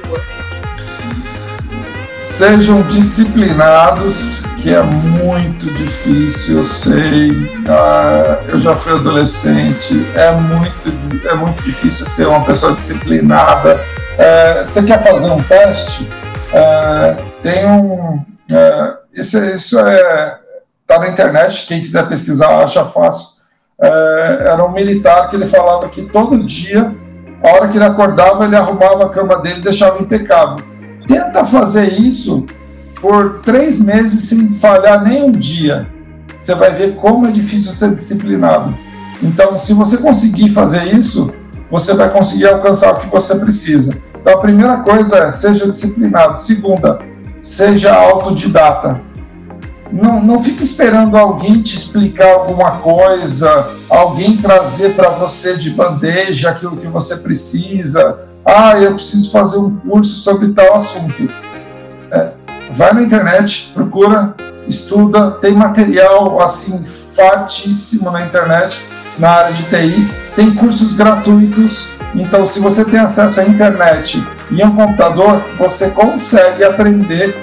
Sejam 2.29 2.83
disciplinados 2.83 4.43
que 4.61 4.73
é 4.73 4.81
muito 4.81 5.65
difícil, 5.73 6.59
eu 6.59 6.63
sei. 6.63 7.51
Ah, 7.67 8.39
eu 8.47 8.59
já 8.59 8.75
fui 8.75 8.93
adolescente, 8.93 10.05
é 10.15 10.31
muito, 10.31 11.27
é 11.27 11.33
muito 11.33 11.61
difícil 11.63 12.05
ser 12.05 12.27
uma 12.27 12.45
pessoa 12.45 12.73
disciplinada. 12.75 13.81
É, 14.17 14.63
você 14.63 14.83
quer 14.83 15.03
fazer 15.03 15.29
um 15.31 15.41
teste? 15.41 16.07
É, 16.53 17.17
tem 17.41 17.65
um. 17.65 18.23
É, 18.49 18.93
isso, 19.15 19.43
isso 19.43 19.79
é. 19.79 20.39
Tá 20.87 20.99
na 20.99 21.09
internet, 21.09 21.65
quem 21.67 21.81
quiser 21.81 22.07
pesquisar 22.07 22.63
acha 22.63 22.85
fácil. 22.85 23.39
É, 23.81 24.43
era 24.51 24.63
um 24.63 24.71
militar 24.71 25.29
que 25.29 25.35
ele 25.35 25.47
falava 25.47 25.89
que 25.89 26.03
todo 26.03 26.43
dia, 26.45 26.93
a 27.43 27.49
hora 27.49 27.67
que 27.67 27.77
ele 27.77 27.85
acordava, 27.85 28.45
ele 28.45 28.55
arrumava 28.55 29.05
a 29.05 29.09
cama 29.09 29.41
dele 29.41 29.59
e 29.59 29.63
deixava 29.63 30.01
impecável. 30.01 30.78
Tenta 31.09 31.43
fazer 31.43 31.99
isso 31.99 32.45
por 33.01 33.39
três 33.39 33.81
meses 33.81 34.25
sem 34.25 34.53
falhar 34.53 35.03
nem 35.03 35.23
um 35.23 35.31
dia. 35.31 35.87
Você 36.39 36.53
vai 36.53 36.71
ver 36.75 36.97
como 36.97 37.25
é 37.25 37.31
difícil 37.31 37.71
ser 37.73 37.95
disciplinado. 37.95 38.77
Então, 39.23 39.57
se 39.57 39.73
você 39.73 39.97
conseguir 39.97 40.51
fazer 40.51 40.93
isso, 40.93 41.33
você 41.71 41.95
vai 41.95 42.11
conseguir 42.11 42.45
alcançar 42.45 42.93
o 42.93 42.99
que 42.99 43.07
você 43.07 43.35
precisa. 43.39 43.97
Então, 44.21 44.33
a 44.33 44.37
primeira 44.37 44.77
coisa 44.77 45.17
é 45.17 45.31
seja 45.31 45.67
disciplinado. 45.67 46.39
Segunda, 46.39 46.99
seja 47.41 47.91
autodidata. 47.91 49.01
Não, 49.91 50.21
não 50.21 50.43
fique 50.43 50.63
esperando 50.63 51.17
alguém 51.17 51.61
te 51.61 51.75
explicar 51.75 52.31
alguma 52.33 52.71
coisa, 52.73 53.69
alguém 53.89 54.37
trazer 54.37 54.93
para 54.93 55.09
você 55.09 55.55
de 55.55 55.71
bandeja 55.71 56.51
aquilo 56.51 56.77
que 56.77 56.87
você 56.87 57.17
precisa. 57.17 58.19
Ah, 58.45 58.79
eu 58.79 58.95
preciso 58.95 59.31
fazer 59.31 59.57
um 59.57 59.75
curso 59.77 60.21
sobre 60.21 60.49
tal 60.53 60.75
assunto. 60.75 61.29
É, 62.11 62.29
vai 62.71 62.93
na 62.93 63.01
internet, 63.01 63.71
procura, 63.73 64.35
estuda, 64.67 65.31
tem 65.31 65.53
material 65.53 66.41
assim 66.41 66.83
fartíssimo 66.83 68.11
na 68.11 68.25
internet 68.25 68.81
na 69.17 69.29
área 69.31 69.53
de 69.53 69.63
TI, 69.63 70.07
tem 70.35 70.53
cursos 70.53 70.93
gratuitos. 70.93 71.89
Então, 72.15 72.45
se 72.45 72.59
você 72.59 72.85
tem 72.85 72.99
acesso 72.99 73.41
à 73.41 73.43
internet 73.43 74.23
e 74.49 74.63
um 74.63 74.75
computador, 74.75 75.43
você 75.57 75.89
consegue 75.89 76.63
aprender 76.63 77.35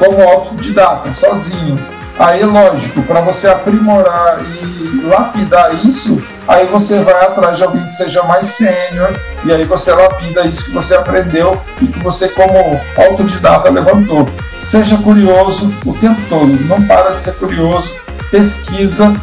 como 0.00 0.26
autodidata, 0.26 1.12
sozinho. 1.12 1.78
Aí, 2.18 2.42
lógico, 2.42 3.02
para 3.02 3.20
você 3.20 3.48
aprimorar 3.48 4.38
e 4.42 5.06
lapidar 5.06 5.74
isso, 5.86 6.22
aí 6.48 6.66
você 6.66 6.98
vai 6.98 7.14
atrás 7.14 7.58
de 7.58 7.64
alguém 7.64 7.86
que 7.86 7.92
seja 7.92 8.22
mais 8.22 8.46
sênior 8.46 9.10
e 9.44 9.52
aí 9.52 9.64
você 9.64 9.92
lapida 9.92 10.46
isso 10.46 10.64
que 10.64 10.72
você 10.72 10.94
aprendeu 10.94 11.60
e 11.80 11.86
que 11.86 11.98
você, 12.02 12.28
como 12.28 12.80
autodidata, 12.96 13.70
levantou. 13.70 14.26
Seja 14.58 14.98
curioso 14.98 15.72
o 15.86 15.94
tempo 15.94 16.20
todo, 16.28 16.50
não 16.66 16.82
para 16.86 17.12
de 17.12 17.22
ser 17.22 17.34
curioso, 17.36 17.94
pesquisa. 18.30 19.14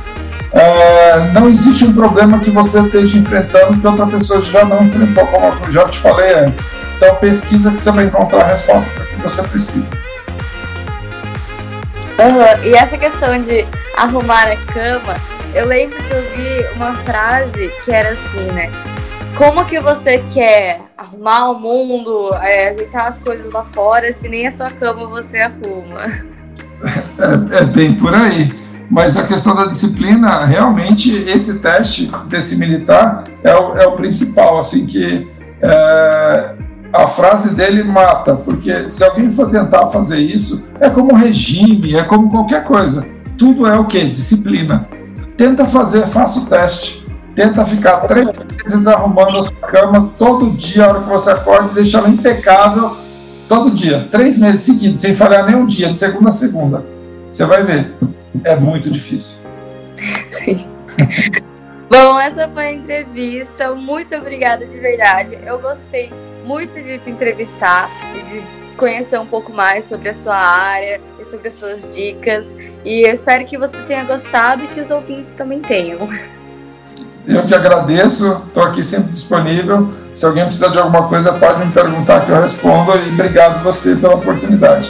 É, 0.52 1.20
não 1.34 1.50
existe 1.50 1.86
um 1.86 1.94
problema 1.94 2.40
que 2.40 2.50
você 2.50 2.80
esteja 2.80 3.20
enfrentando 3.20 3.78
que 3.78 3.86
outra 3.86 4.08
pessoa 4.08 4.42
já 4.42 4.66
não 4.66 4.84
enfrentou, 4.84 5.28
como 5.28 5.66
eu 5.66 5.72
já 5.72 5.86
te 5.86 6.00
falei 6.00 6.34
antes. 6.34 6.72
Então, 6.96 7.13
pesquisa 7.16 7.70
que 7.70 7.80
você 7.80 7.92
vai 7.92 8.06
encontrar 8.06 8.42
a 8.42 8.48
resposta 8.48 8.90
para 8.90 9.04
o 9.04 9.08
que 9.08 9.22
você 9.22 9.44
precisa. 9.44 10.07
Uhum. 12.20 12.66
E 12.66 12.74
essa 12.74 12.98
questão 12.98 13.40
de 13.40 13.66
arrumar 13.96 14.52
a 14.52 14.56
cama, 14.74 15.16
eu 15.54 15.68
lembro 15.68 15.96
que 15.96 16.12
eu 16.12 16.22
vi 16.36 16.76
uma 16.76 16.96
frase 16.96 17.72
que 17.84 17.92
era 17.92 18.10
assim, 18.10 18.46
né? 18.54 18.72
Como 19.38 19.64
que 19.66 19.80
você 19.80 20.18
quer 20.32 20.82
arrumar 20.98 21.52
o 21.52 21.60
mundo, 21.60 22.34
é, 22.42 22.70
ajeitar 22.70 23.08
as 23.08 23.24
coisas 23.24 23.52
lá 23.54 23.64
fora, 23.64 24.12
se 24.12 24.28
nem 24.28 24.48
a 24.48 24.52
sua 24.52 24.72
cama 24.72 25.06
você 25.06 25.40
arruma? 25.40 26.06
É, 27.20 27.62
é 27.62 27.64
bem 27.66 27.94
por 27.94 28.14
aí. 28.14 28.50
Mas 28.90 29.18
a 29.18 29.24
questão 29.24 29.56
da 29.56 29.66
disciplina, 29.66 30.46
realmente, 30.46 31.12
esse 31.30 31.60
teste 31.60 32.10
desse 32.28 32.56
militar 32.56 33.26
é 33.44 33.54
o, 33.54 33.78
é 33.78 33.86
o 33.86 33.92
principal, 33.92 34.58
assim, 34.58 34.86
que 34.86 35.28
é, 35.62 36.56
a 36.91 37.08
frase 37.08 37.54
dele 37.54 37.84
mata, 37.84 38.36
porque 38.36 38.89
se 38.89 39.04
alguém 39.04 39.30
for 39.30 39.50
tentar 39.50 39.88
fazer 39.88 40.19
isso, 40.19 40.67
é 40.80 40.89
como 40.89 41.15
regime, 41.15 41.95
é 41.95 42.04
como 42.04 42.30
qualquer 42.30 42.63
coisa. 42.63 43.06
Tudo 43.38 43.67
é 43.67 43.78
o 43.78 43.86
que? 43.86 44.10
Disciplina. 44.10 44.88
Tenta 45.36 45.65
fazer, 45.65 46.08
faça 46.08 46.39
o 46.39 46.45
teste. 46.45 47.06
Tenta 47.36 47.63
ficar 47.65 47.97
três 47.97 48.30
vezes 48.63 48.88
arrumando 48.88 49.38
a 49.38 49.41
sua 49.43 49.67
cama 49.67 50.12
todo 50.17 50.50
dia, 50.52 50.86
a 50.86 50.89
hora 50.89 51.02
que 51.02 51.10
você 51.10 51.32
acorda, 51.32 51.69
e 51.71 51.76
deixa 51.76 52.00
ela 52.00 52.10
impecável 52.10 52.97
todo 53.47 53.69
dia. 53.69 54.08
Três 54.12 54.39
meses 54.39 54.62
seguidos, 54.62 55.02
sem 55.02 55.13
falhar 55.13 55.45
nem 55.45 55.56
um 55.56 55.65
dia, 55.65 55.91
de 55.91 55.97
segunda 55.97 56.30
a 56.30 56.34
segunda. 56.34 56.84
Você 57.32 57.45
vai 57.45 57.63
ver. 57.63 57.93
É 58.43 58.56
muito 58.56 58.89
difícil. 58.89 59.43
Sim. 60.30 60.65
Bom, 61.89 62.19
essa 62.19 62.47
foi 62.50 62.65
a 62.65 62.73
entrevista. 62.73 63.73
Muito 63.76 64.15
obrigada 64.15 64.65
de 64.65 64.78
verdade. 64.80 65.38
Eu 65.45 65.60
gostei 65.60 66.12
muito 66.48 66.74
de 66.82 66.98
te 66.98 67.10
entrevistar 67.10 67.90
e 68.16 68.22
de 68.22 68.44
conhecer 68.78 69.20
um 69.20 69.26
pouco 69.26 69.52
mais 69.52 69.86
sobre 69.86 70.10
a 70.10 70.14
sua 70.14 70.38
área 70.38 71.02
e 71.20 71.26
sobre 71.26 71.50
as 71.50 71.56
suas 71.56 71.94
dicas. 71.94 72.56
E 72.86 73.02
eu 73.02 73.14
espero 73.14 73.46
que 73.46 73.58
você 73.58 73.78
tenha 73.84 74.06
gostado 74.06 74.64
e 74.64 74.68
que 74.68 74.80
os 74.80 74.90
ouvintes 74.90 75.34
também 75.34 75.60
tenham. 75.60 76.00
Eu 77.28 77.46
que 77.46 77.54
agradeço, 77.54 78.42
estou 78.48 78.64
aqui 78.64 78.82
sempre 78.82 79.12
disponível. 79.12 79.90
Se 80.14 80.26
alguém 80.26 80.46
precisar 80.46 80.70
de 80.70 80.80
alguma 80.80 81.10
coisa, 81.10 81.34
pode 81.34 81.66
me 81.66 81.72
perguntar 81.74 82.26
que 82.26 82.32
eu 82.32 82.42
respondo. 82.42 82.94
E 82.96 83.14
obrigado 83.14 83.62
você 83.62 83.96
pela 83.96 84.16
oportunidade. 84.16 84.90